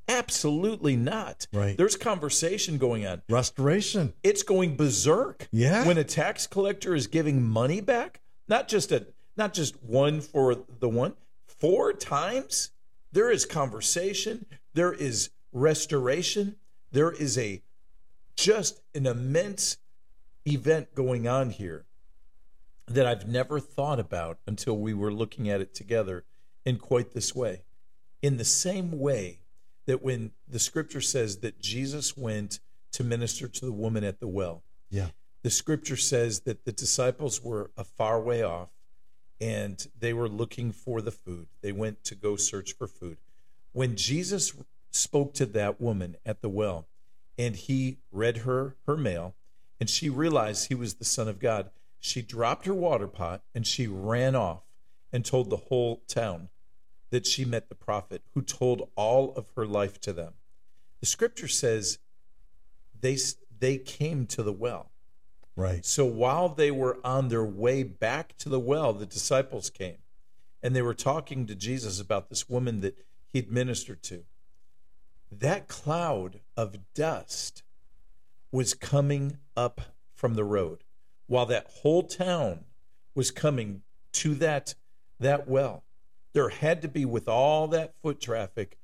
Absolutely 0.07 0.95
not. 0.95 1.47
Right. 1.55 1.77
There's 1.77 1.97
conversation 1.97 2.77
going 2.77 3.07
on. 3.07 3.23
Restoration. 3.31 4.13
It's 4.23 4.43
going 4.43 4.77
berserk. 4.77 5.49
Yeah. 5.51 5.87
When 5.87 5.97
a 5.97 6.05
tax 6.05 6.47
collector 6.47 6.95
is 6.95 7.07
giving 7.07 7.43
money 7.43 7.81
back, 7.81 8.21
not 8.47 8.69
just 8.69 8.93
a 8.93 9.07
not 9.37 9.55
just 9.55 9.83
one 9.83 10.21
for 10.21 10.55
the 10.81 10.89
one, 10.89 11.15
four 11.47 11.95
times, 11.95 12.73
there 13.13 13.31
is 13.31 13.45
conversation, 13.47 14.47
there 14.75 14.93
is 14.93 15.31
restoration, 15.53 16.57
there 16.93 17.11
is 17.11 17.37
a 17.39 17.63
just 18.37 18.81
an 18.95 19.07
immense 19.07 19.77
event 20.47 20.95
going 20.95 21.29
on 21.29 21.51
here 21.51 21.85
that 22.87 23.07
I've 23.07 23.29
never 23.29 23.61
thought 23.61 24.01
about 24.01 24.39
until 24.47 24.77
we 24.77 24.95
were 24.95 25.13
looking 25.13 25.49
at 25.49 25.61
it 25.61 25.75
together 25.75 26.25
in 26.65 26.79
quite 26.79 27.13
this 27.13 27.35
way. 27.35 27.63
In 28.23 28.37
the 28.37 28.45
same 28.45 28.99
way 28.99 29.41
that 29.87 30.03
when 30.03 30.33
the 30.49 30.59
scripture 30.59 31.01
says 31.01 31.39
that 31.39 31.61
Jesus 31.61 32.17
went 32.17 32.61
to 32.93 33.05
minister 33.05 33.47
to 33.49 33.65
the 33.65 33.73
woman 33.73 34.03
at 34.05 34.21
the 34.21 34.29
well, 34.29 34.63
Yeah. 34.91 35.11
the 35.43 35.51
scripture 35.51 35.97
says 35.97 36.41
that 36.41 36.65
the 36.65 36.73
disciples 36.73 37.43
were 37.43 37.71
a 37.77 37.85
far 37.85 38.21
way 38.21 38.43
off 38.43 38.71
and 39.41 39.89
they 39.99 40.13
were 40.13 40.29
looking 40.29 40.71
for 40.73 41.01
the 41.01 41.11
food. 41.11 41.47
They 41.63 41.73
went 41.73 42.05
to 42.05 42.15
go 42.15 42.37
search 42.37 42.75
for 42.75 42.87
food. 42.87 43.17
When 43.73 43.97
Jesus 43.97 44.55
spoke 44.91 45.35
to 45.35 45.47
that 45.47 45.81
woman 45.81 46.17
at 46.27 46.43
the 46.43 46.49
well 46.49 46.87
and 47.39 47.57
he 47.57 47.99
read 48.13 48.39
her 48.39 48.77
her 48.87 48.97
mail 48.97 49.35
and 49.79 49.89
she 49.89 50.11
realized 50.11 50.69
he 50.69 50.75
was 50.75 50.95
the 50.95 51.05
son 51.05 51.29
of 51.29 51.39
God, 51.39 51.71
she 51.99 52.21
dropped 52.23 52.67
her 52.67 52.75
water 52.75 53.07
pot 53.07 53.43
and 53.55 53.67
she 53.67 53.87
ran 53.87 54.35
off 54.35 54.63
and 55.13 55.25
told 55.25 55.49
the 55.49 55.57
whole 55.57 56.03
town 56.07 56.49
that 57.11 57.27
she 57.27 57.45
met 57.45 57.69
the 57.69 57.75
prophet 57.75 58.23
who 58.35 58.43
told 58.43 58.89
all 58.95 59.33
of 59.35 59.51
her 59.57 59.67
life 59.67 60.01
to 60.01 60.13
them. 60.13 60.35
The 61.01 61.07
scripture 61.07 61.49
says 61.49 61.99
they 62.99 63.17
they 63.59 63.79
came 63.79 64.27
to 64.27 64.43
the 64.43 64.53
well. 64.53 64.91
Right. 65.57 65.85
So 65.85 66.05
while 66.07 66.49
they 66.49 66.71
were 66.71 66.99
on 67.05 67.29
their 67.29 67.45
way 67.45 67.83
back 67.83 68.37
to 68.39 68.49
the 68.49 68.61
well, 68.61 68.93
the 68.93 69.07
disciples 69.07 69.69
came 69.69 69.99
and 70.63 70.75
they 70.75 70.83
were 70.83 70.95
talking 70.95 71.47
to 71.47 71.55
Jesus 71.55 72.01
about 72.01 72.29
this 72.29 72.49
woman 72.49 72.81
that 72.81 72.99
he'd 73.29 73.51
ministered 73.51 74.03
to. 74.05 74.25
That 75.31 75.69
cloud 75.69 76.41
of 76.57 76.93
dust 76.95 77.63
was 78.53 78.75
coming 78.75 79.39
up 79.57 79.81
from 80.15 80.35
the 80.35 80.45
road 80.45 80.85
while 81.27 81.47
that 81.47 81.71
whole 81.83 82.03
town 82.03 82.65
was 83.15 83.31
coming 83.31 83.83
to 84.13 84.35
that 84.37 84.75
that 85.19 85.47
well. 85.47 85.85
There 86.33 86.49
had 86.49 86.83
to 86.83 86.89
be 86.89 87.05
with 87.05 87.29
all 87.29 87.69
that 87.69 87.95
foot 88.03 88.21
traffic 88.21 88.79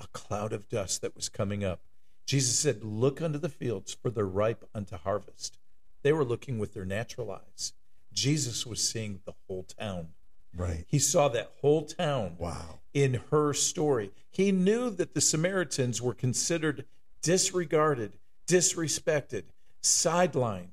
a 0.00 0.06
cloud 0.08 0.52
of 0.52 0.68
dust 0.68 1.02
that 1.02 1.14
was 1.14 1.28
coming 1.28 1.62
up. 1.62 1.80
Jesus 2.26 2.58
said, 2.58 2.82
"Look 2.82 3.20
unto 3.20 3.38
the 3.38 3.48
fields 3.48 3.94
for 3.94 4.10
they're 4.10 4.24
ripe 4.24 4.68
unto 4.74 4.96
harvest." 4.96 5.58
They 6.02 6.12
were 6.12 6.24
looking 6.24 6.58
with 6.58 6.74
their 6.74 6.84
natural 6.84 7.30
eyes. 7.30 7.72
Jesus 8.12 8.66
was 8.66 8.86
seeing 8.86 9.20
the 9.24 9.34
whole 9.46 9.64
town. 9.64 10.08
Right. 10.54 10.84
He 10.86 10.98
saw 10.98 11.28
that 11.28 11.52
whole 11.60 11.86
town 11.86 12.36
Wow. 12.38 12.80
in 12.92 13.22
her 13.30 13.54
story. 13.54 14.12
He 14.30 14.52
knew 14.52 14.90
that 14.90 15.14
the 15.14 15.20
Samaritans 15.20 16.02
were 16.02 16.14
considered 16.14 16.84
disregarded, 17.22 18.18
disrespected, 18.46 19.44
sidelined. 19.82 20.72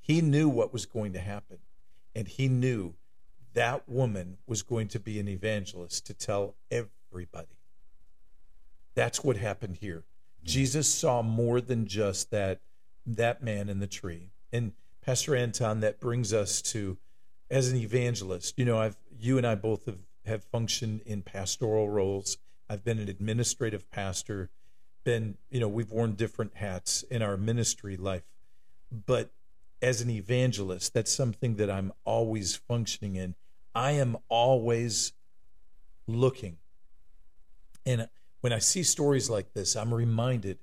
He 0.00 0.20
knew 0.20 0.48
what 0.48 0.72
was 0.72 0.86
going 0.86 1.12
to 1.14 1.18
happen. 1.18 1.58
And 2.14 2.28
he 2.28 2.48
knew 2.48 2.94
that 3.54 3.88
woman 3.88 4.38
was 4.46 4.62
going 4.62 4.88
to 4.88 5.00
be 5.00 5.18
an 5.18 5.28
evangelist 5.28 6.06
to 6.06 6.14
tell 6.14 6.54
everybody. 6.70 7.56
That's 8.94 9.24
what 9.24 9.36
happened 9.36 9.76
here. 9.76 10.04
Mm. 10.42 10.46
Jesus 10.46 10.92
saw 10.92 11.22
more 11.22 11.60
than 11.60 11.86
just 11.86 12.30
that 12.30 12.60
that 13.06 13.42
man 13.42 13.68
in 13.68 13.78
the 13.80 13.86
tree. 13.86 14.30
And 14.52 14.72
Pastor 15.02 15.36
Anton, 15.36 15.80
that 15.80 16.00
brings 16.00 16.32
us 16.32 16.62
to 16.62 16.98
as 17.50 17.70
an 17.70 17.76
evangelist. 17.76 18.58
You 18.58 18.64
know, 18.64 18.78
I've 18.78 18.96
you 19.18 19.36
and 19.36 19.46
I 19.46 19.54
both 19.54 19.86
have, 19.86 19.98
have 20.26 20.44
functioned 20.44 21.02
in 21.04 21.22
pastoral 21.22 21.88
roles. 21.88 22.38
I've 22.68 22.84
been 22.84 22.98
an 22.98 23.08
administrative 23.08 23.90
pastor, 23.90 24.50
been, 25.04 25.36
you 25.50 25.58
know, 25.58 25.68
we've 25.68 25.90
worn 25.90 26.14
different 26.14 26.56
hats 26.56 27.02
in 27.10 27.22
our 27.22 27.36
ministry 27.36 27.96
life. 27.96 28.24
But 28.92 29.30
as 29.80 30.00
an 30.00 30.10
evangelist, 30.10 30.92
that's 30.92 31.10
something 31.10 31.56
that 31.56 31.70
I'm 31.70 31.92
always 32.04 32.56
functioning 32.56 33.16
in. 33.16 33.34
I 33.74 33.92
am 33.92 34.16
always 34.28 35.12
looking. 36.06 36.58
And 37.86 38.08
when 38.40 38.52
I 38.52 38.58
see 38.58 38.82
stories 38.82 39.30
like 39.30 39.54
this, 39.54 39.76
I'm 39.76 39.94
reminded 39.94 40.58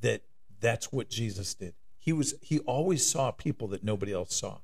that 0.00 0.22
that's 0.60 0.92
what 0.92 1.08
Jesus 1.08 1.54
did. 1.54 1.74
He 2.00 2.12
was 2.12 2.34
he 2.40 2.58
always 2.60 3.06
saw 3.06 3.30
people 3.30 3.68
that 3.68 3.84
nobody 3.84 4.12
else 4.12 4.34
saw. 4.34 4.58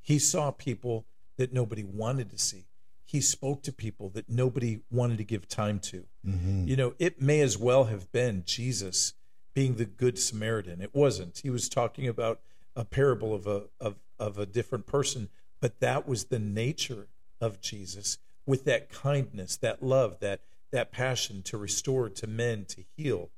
He 0.00 0.18
saw 0.18 0.52
people 0.52 1.04
that 1.36 1.52
nobody 1.52 1.84
wanted 1.84 2.30
to 2.30 2.38
see. 2.38 2.66
He 3.04 3.20
spoke 3.20 3.62
to 3.64 3.72
people 3.72 4.08
that 4.10 4.30
nobody 4.30 4.80
wanted 4.90 5.18
to 5.18 5.24
give 5.24 5.48
time 5.48 5.80
to. 5.80 6.04
Mm-hmm. 6.26 6.68
You 6.68 6.76
know, 6.76 6.94
it 6.98 7.20
may 7.20 7.40
as 7.40 7.58
well 7.58 7.84
have 7.84 8.10
been 8.12 8.44
Jesus 8.46 9.14
being 9.52 9.74
the 9.74 9.84
good 9.84 10.18
Samaritan. 10.18 10.80
It 10.80 10.94
wasn't. 10.94 11.38
He 11.38 11.50
was 11.50 11.68
talking 11.68 12.06
about 12.06 12.40
a 12.76 12.84
parable 12.84 13.34
of 13.34 13.46
a 13.46 13.64
of, 13.80 13.96
of 14.18 14.38
a 14.38 14.46
different 14.46 14.86
person, 14.86 15.28
but 15.60 15.80
that 15.80 16.06
was 16.06 16.26
the 16.26 16.38
nature 16.38 17.08
of 17.40 17.60
Jesus 17.60 18.18
with 18.46 18.64
that 18.64 18.90
kindness, 18.90 19.56
that 19.56 19.82
love, 19.82 20.20
that 20.20 20.40
that 20.70 20.92
passion 20.92 21.42
to 21.42 21.58
restore, 21.58 22.08
to 22.08 22.26
mend, 22.26 22.68
to 22.68 22.84
heal. 22.96 23.30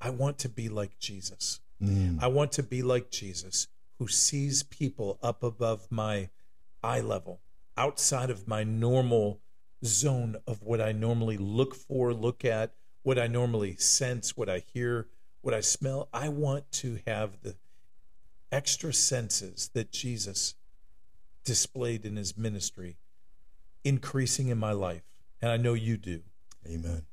I 0.00 0.10
want 0.10 0.38
to 0.38 0.48
be 0.48 0.68
like 0.68 0.98
Jesus. 0.98 1.60
Mm. 1.82 2.22
I 2.22 2.28
want 2.28 2.52
to 2.52 2.62
be 2.62 2.82
like 2.82 3.10
Jesus 3.10 3.68
who 3.98 4.08
sees 4.08 4.62
people 4.62 5.18
up 5.22 5.42
above 5.42 5.86
my 5.90 6.28
eye 6.82 7.00
level, 7.00 7.40
outside 7.76 8.30
of 8.30 8.46
my 8.46 8.62
normal 8.62 9.40
zone 9.84 10.36
of 10.46 10.62
what 10.62 10.80
I 10.80 10.92
normally 10.92 11.36
look 11.36 11.74
for, 11.74 12.12
look 12.12 12.44
at, 12.44 12.72
what 13.02 13.18
I 13.18 13.26
normally 13.26 13.76
sense, 13.76 14.36
what 14.36 14.48
I 14.48 14.62
hear, 14.72 15.06
what 15.40 15.54
I 15.54 15.60
smell. 15.60 16.08
I 16.12 16.28
want 16.28 16.70
to 16.72 16.98
have 17.06 17.42
the 17.42 17.56
extra 18.50 18.92
senses 18.92 19.70
that 19.74 19.92
Jesus 19.92 20.54
displayed 21.44 22.04
in 22.04 22.16
his 22.16 22.36
ministry 22.36 22.96
increasing 23.84 24.48
in 24.48 24.58
my 24.58 24.72
life. 24.72 25.02
And 25.40 25.50
I 25.50 25.56
know 25.56 25.74
you 25.74 25.96
do. 25.96 26.22
Amen. 26.66 27.06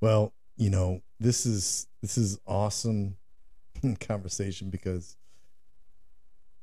Well, 0.00 0.32
you 0.56 0.70
know, 0.70 1.02
this 1.18 1.44
is 1.44 1.86
this 2.00 2.16
is 2.16 2.38
awesome 2.46 3.16
conversation 4.00 4.70
because 4.70 5.16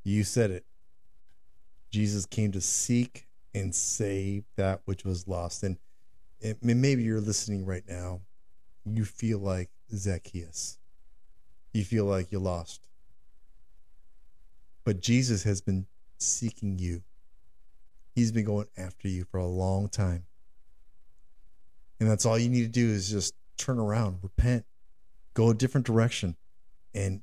you 0.04 0.24
said 0.24 0.50
it. 0.50 0.64
Jesus 1.90 2.26
came 2.26 2.52
to 2.52 2.60
seek 2.60 3.28
and 3.54 3.74
save 3.74 4.44
that 4.56 4.82
which 4.84 5.04
was 5.04 5.26
lost. 5.26 5.62
And, 5.62 5.78
maybe 6.62 7.02
you're 7.02 7.20
listening 7.20 7.66
right 7.66 7.82
now. 7.88 8.20
You 8.84 9.04
feel 9.04 9.38
like 9.38 9.70
Zacchaeus. 9.92 10.78
You 11.72 11.84
feel 11.84 12.04
like 12.04 12.30
you're 12.30 12.40
lost. 12.40 12.86
But 14.84 15.00
Jesus 15.00 15.42
has 15.42 15.60
been 15.60 15.86
seeking 16.18 16.78
you. 16.78 17.02
He's 18.14 18.32
been 18.32 18.44
going 18.44 18.68
after 18.76 19.08
you 19.08 19.24
for 19.24 19.38
a 19.38 19.46
long 19.46 19.88
time. 19.88 20.24
And 22.00 22.08
that's 22.08 22.24
all 22.24 22.38
you 22.38 22.48
need 22.48 22.62
to 22.62 22.68
do 22.68 22.88
is 22.88 23.10
just 23.10 23.34
turn 23.56 23.78
around, 23.78 24.18
repent, 24.22 24.64
go 25.34 25.50
a 25.50 25.54
different 25.54 25.86
direction, 25.86 26.36
and 26.94 27.22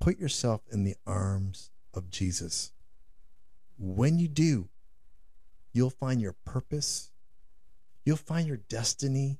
put 0.00 0.18
yourself 0.18 0.62
in 0.70 0.84
the 0.84 0.96
arms 1.06 1.70
of 1.92 2.10
Jesus. 2.10 2.72
When 3.78 4.18
you 4.18 4.28
do, 4.28 4.68
you'll 5.72 5.90
find 5.90 6.20
your 6.20 6.36
purpose, 6.44 7.10
you'll 8.04 8.16
find 8.16 8.46
your 8.46 8.58
destiny, 8.68 9.38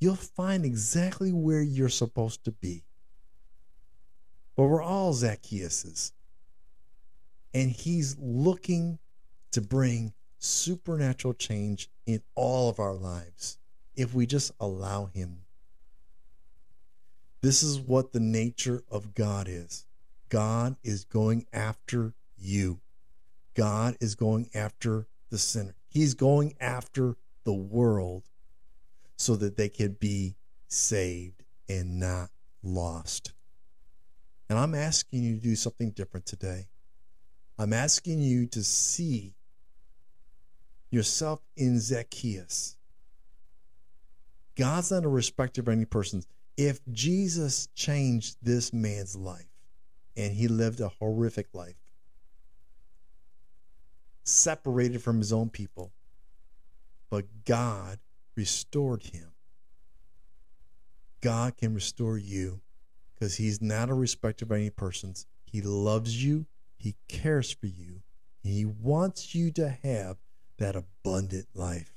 you'll 0.00 0.16
find 0.16 0.64
exactly 0.64 1.32
where 1.32 1.62
you're 1.62 1.88
supposed 1.88 2.44
to 2.44 2.52
be. 2.52 2.84
But 4.56 4.64
we're 4.64 4.82
all 4.82 5.12
Zacchaeuses. 5.12 6.12
And 7.52 7.70
he's 7.70 8.16
looking 8.18 8.98
to 9.52 9.60
bring 9.60 10.12
supernatural 10.38 11.34
change 11.34 11.88
in 12.06 12.20
all 12.34 12.68
of 12.68 12.80
our 12.80 12.94
lives 12.94 13.58
if 13.96 14.12
we 14.14 14.26
just 14.26 14.52
allow 14.58 15.06
him. 15.06 15.43
This 17.44 17.62
is 17.62 17.78
what 17.78 18.14
the 18.14 18.20
nature 18.20 18.84
of 18.90 19.14
God 19.14 19.48
is. 19.50 19.84
God 20.30 20.76
is 20.82 21.04
going 21.04 21.44
after 21.52 22.14
you. 22.38 22.80
God 23.52 23.98
is 24.00 24.14
going 24.14 24.48
after 24.54 25.08
the 25.28 25.36
sinner. 25.36 25.74
He's 25.86 26.14
going 26.14 26.54
after 26.58 27.18
the 27.44 27.52
world 27.52 28.22
so 29.18 29.36
that 29.36 29.58
they 29.58 29.68
can 29.68 29.92
be 30.00 30.36
saved 30.68 31.44
and 31.68 32.00
not 32.00 32.30
lost. 32.62 33.34
And 34.48 34.58
I'm 34.58 34.74
asking 34.74 35.24
you 35.24 35.34
to 35.34 35.42
do 35.42 35.54
something 35.54 35.90
different 35.90 36.24
today. 36.24 36.68
I'm 37.58 37.74
asking 37.74 38.22
you 38.22 38.46
to 38.46 38.64
see 38.64 39.34
yourself 40.88 41.42
in 41.58 41.78
Zacchaeus. 41.78 42.78
God's 44.56 44.92
not 44.92 45.04
a 45.04 45.08
respecter 45.08 45.60
of 45.60 45.68
any 45.68 45.84
person. 45.84 46.22
If 46.56 46.80
Jesus 46.90 47.68
changed 47.74 48.36
this 48.42 48.72
man's 48.72 49.16
life 49.16 49.48
and 50.16 50.32
he 50.32 50.48
lived 50.48 50.80
a 50.80 50.88
horrific 50.88 51.48
life, 51.52 51.76
separated 54.22 55.02
from 55.02 55.18
his 55.18 55.32
own 55.32 55.50
people, 55.50 55.92
but 57.10 57.26
God 57.44 57.98
restored 58.36 59.02
him. 59.02 59.32
God 61.20 61.56
can 61.56 61.74
restore 61.74 62.18
you 62.18 62.60
because 63.14 63.36
he's 63.36 63.60
not 63.60 63.90
a 63.90 63.94
respecter 63.94 64.44
of 64.44 64.52
any 64.52 64.70
persons. 64.70 65.26
He 65.44 65.60
loves 65.62 66.24
you, 66.24 66.46
he 66.76 66.96
cares 67.08 67.50
for 67.50 67.66
you, 67.66 68.02
he 68.42 68.64
wants 68.64 69.34
you 69.34 69.50
to 69.52 69.68
have 69.68 70.18
that 70.58 70.76
abundant 70.76 71.46
life. 71.54 71.94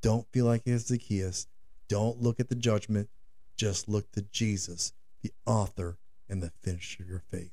Don't 0.00 0.30
feel 0.32 0.44
like 0.44 0.62
Zacchaeus. 0.66 1.46
Don't 1.88 2.20
look 2.20 2.38
at 2.38 2.48
the 2.48 2.54
judgment. 2.54 3.08
Just 3.56 3.88
look 3.88 4.10
to 4.12 4.22
Jesus, 4.22 4.92
the 5.22 5.32
author 5.46 5.98
and 6.28 6.42
the 6.42 6.52
finisher 6.62 7.02
of 7.02 7.08
your 7.08 7.22
faith. 7.30 7.52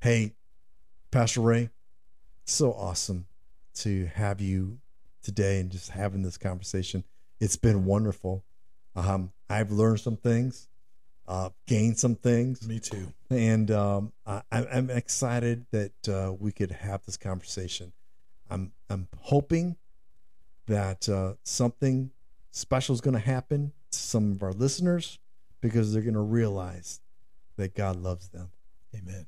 Hey, 0.00 0.32
Pastor 1.10 1.40
Ray, 1.40 1.70
so 2.44 2.72
awesome 2.72 3.26
to 3.74 4.06
have 4.06 4.40
you 4.40 4.78
today 5.22 5.60
and 5.60 5.70
just 5.70 5.90
having 5.90 6.22
this 6.22 6.38
conversation. 6.38 7.04
It's 7.40 7.56
been 7.56 7.84
wonderful. 7.84 8.44
Um, 8.96 9.32
I've 9.48 9.70
learned 9.70 10.00
some 10.00 10.16
things, 10.16 10.68
uh, 11.28 11.50
gained 11.66 11.98
some 11.98 12.16
things. 12.16 12.66
Me 12.66 12.78
too. 12.80 13.12
And 13.30 13.70
um, 13.70 14.12
I, 14.26 14.42
I'm 14.50 14.90
excited 14.90 15.66
that 15.70 16.08
uh, 16.08 16.32
we 16.38 16.52
could 16.52 16.72
have 16.72 17.04
this 17.04 17.16
conversation. 17.16 17.92
I'm 18.50 18.72
I'm 18.88 19.06
hoping 19.18 19.76
that 20.66 21.08
uh, 21.08 21.34
something 21.44 22.10
special 22.50 22.94
is 22.94 23.00
going 23.00 23.14
to 23.14 23.20
happen 23.20 23.72
to 23.90 23.98
some 23.98 24.32
of 24.32 24.42
our 24.42 24.52
listeners 24.52 25.18
because 25.60 25.92
they're 25.92 26.02
going 26.02 26.14
to 26.14 26.20
realize 26.20 27.00
that 27.56 27.74
God 27.74 27.96
loves 27.96 28.28
them. 28.28 28.50
Amen. 28.94 29.26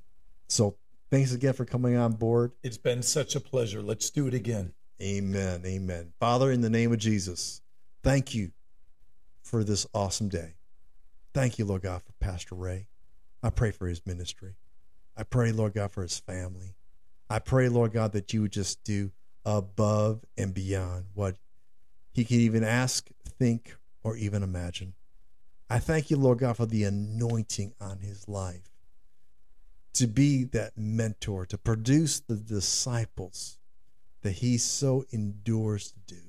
So 0.49 0.77
thanks 1.11 1.33
again 1.33 1.53
for 1.53 1.65
coming 1.65 1.97
on 1.97 2.13
board. 2.13 2.53
It's 2.63 2.79
been 2.79 3.03
such 3.03 3.37
a 3.37 3.41
pleasure. 3.41 3.83
Let's 3.83 4.11
do 4.11 4.27
it 4.27 4.35
again. 4.35 4.73
Amen. 5.01 5.63
Amen. 5.65 6.13
Father, 6.21 6.51
in 6.51 6.61
the 6.61 6.71
name 6.71 6.93
of 6.93 6.99
Jesus, 6.99 7.61
thank 8.03 8.35
you 8.35 8.53
for 9.43 9.65
this 9.65 9.87
awesome 9.93 10.29
day. 10.29 10.55
Thank 11.35 11.59
you, 11.59 11.65
Lord 11.65 11.83
God, 11.83 12.03
for 12.03 12.13
Pastor 12.21 12.55
Ray. 12.55 12.87
I 13.43 13.51
pray 13.51 13.71
for 13.71 13.87
his 13.87 14.07
ministry. 14.07 14.55
I 15.17 15.25
pray, 15.25 15.53
Lord 15.53 15.75
God, 15.75 15.91
for 15.91 16.03
his 16.03 16.19
family. 16.19 16.75
I 17.29 17.39
pray, 17.39 17.69
Lord 17.69 17.93
God, 17.93 18.13
that 18.13 18.33
you 18.33 18.43
would 18.43 18.53
just 18.53 18.85
do 18.85 19.11
above 19.45 20.25
and 20.37 20.55
beyond 20.55 21.07
what 21.15 21.37
he 22.13 22.25
can 22.25 22.39
even 22.39 22.63
ask, 22.63 23.09
think, 23.27 23.77
or 24.05 24.17
even 24.17 24.43
imagine. 24.43 24.95
I 25.71 25.79
thank 25.79 26.11
you, 26.11 26.19
Lord 26.19 26.39
God, 26.39 26.59
for 26.59 26.67
the 26.67 26.85
anointing 26.85 27.73
on 27.81 28.01
his 28.01 28.29
life 28.29 28.71
to 29.95 30.07
be 30.07 30.45
that 30.45 30.77
mentor, 30.77 31.47
to 31.47 31.59
produce 31.59 32.21
the 32.21 32.37
disciples 32.37 33.59
that 34.23 34.33
he 34.33 34.59
so 34.59 35.05
endures 35.11 35.93
to 35.93 36.15
do. 36.15 36.23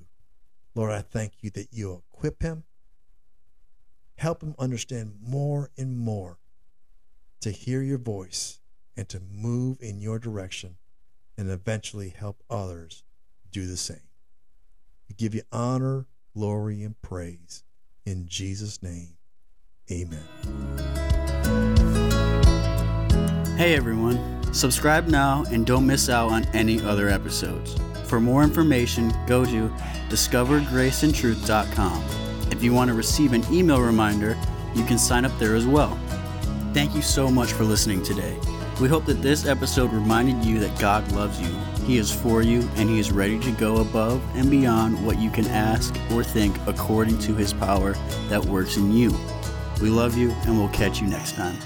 Lord, 0.76 0.92
I 0.92 1.02
thank 1.02 1.34
you 1.42 1.50
that 1.52 1.68
you 1.72 2.04
equip 2.14 2.42
him, 2.42 2.64
help 4.18 4.42
him 4.42 4.56
understand 4.58 5.16
more 5.22 5.70
and 5.78 5.98
more 5.98 6.40
to 7.42 7.52
hear 7.52 7.82
your 7.82 7.98
voice 7.98 8.60
and 8.96 9.08
to 9.10 9.20
move 9.20 9.78
in 9.82 10.00
your 10.00 10.20
direction 10.20 10.78
and 11.38 11.50
eventually 11.50 12.10
help 12.10 12.42
others 12.50 13.04
do 13.52 13.68
the 13.68 13.78
same. 13.78 13.98
We 15.14 15.18
give 15.18 15.36
you 15.36 15.44
honor, 15.52 16.08
glory, 16.36 16.82
and 16.82 17.00
praise. 17.04 17.64
In 18.04 18.26
Jesus' 18.26 18.82
name, 18.82 19.10
amen. 19.92 20.24
Hey 23.56 23.76
everyone, 23.76 24.42
subscribe 24.56 25.06
now 25.06 25.44
and 25.52 25.68
don't 25.68 25.86
miss 25.86 26.10
out 26.10 26.32
on 26.32 26.46
any 26.56 26.82
other 26.82 27.10
episodes. 27.10 27.76
For 28.06 28.20
more 28.20 28.42
information, 28.44 29.14
go 29.28 29.46
to 29.46 29.70
discovergraceandtruth.com. 30.10 32.04
If 32.52 32.64
you 32.64 32.74
want 32.74 32.88
to 32.88 32.96
receive 32.96 33.34
an 33.34 33.44
email 33.54 33.84
reminder, 33.84 34.36
you 34.74 34.84
can 34.86 34.98
sign 34.98 35.26
up 35.26 35.38
there 35.38 35.54
as 35.56 35.68
well. 35.68 35.96
Thank 36.74 36.96
you 36.96 37.04
so 37.04 37.30
much 37.30 37.54
for 37.54 37.66
listening 37.66 38.02
today. 38.02 38.36
We 38.82 38.88
hope 38.88 39.06
that 39.06 39.22
this 39.22 39.46
episode 39.46 39.94
reminded 39.94 40.44
you 40.44 40.58
that 40.58 40.80
God 40.80 41.12
loves 41.12 41.40
you, 41.40 41.56
He 41.86 41.98
is 41.98 42.12
for 42.12 42.42
you, 42.42 42.68
and 42.76 42.90
He 42.90 43.00
is 43.00 43.12
ready 43.12 43.40
to 43.40 43.52
go 43.52 43.78
above 43.78 44.24
and 44.36 44.50
beyond 44.50 45.06
what 45.06 45.20
you 45.20 45.30
can 45.30 45.48
ask 45.48 45.94
or 46.12 46.24
think 46.24 46.58
according 46.66 47.20
to 47.20 47.36
His 47.36 47.54
power 47.54 47.94
that 48.30 48.44
works 48.44 48.78
in 48.78 48.92
you. 48.92 49.14
We 49.82 49.90
love 49.90 50.18
you, 50.18 50.32
and 50.46 50.58
we'll 50.58 50.70
catch 50.70 51.02
you 51.02 51.08
next 51.08 51.34
time. 51.34 51.58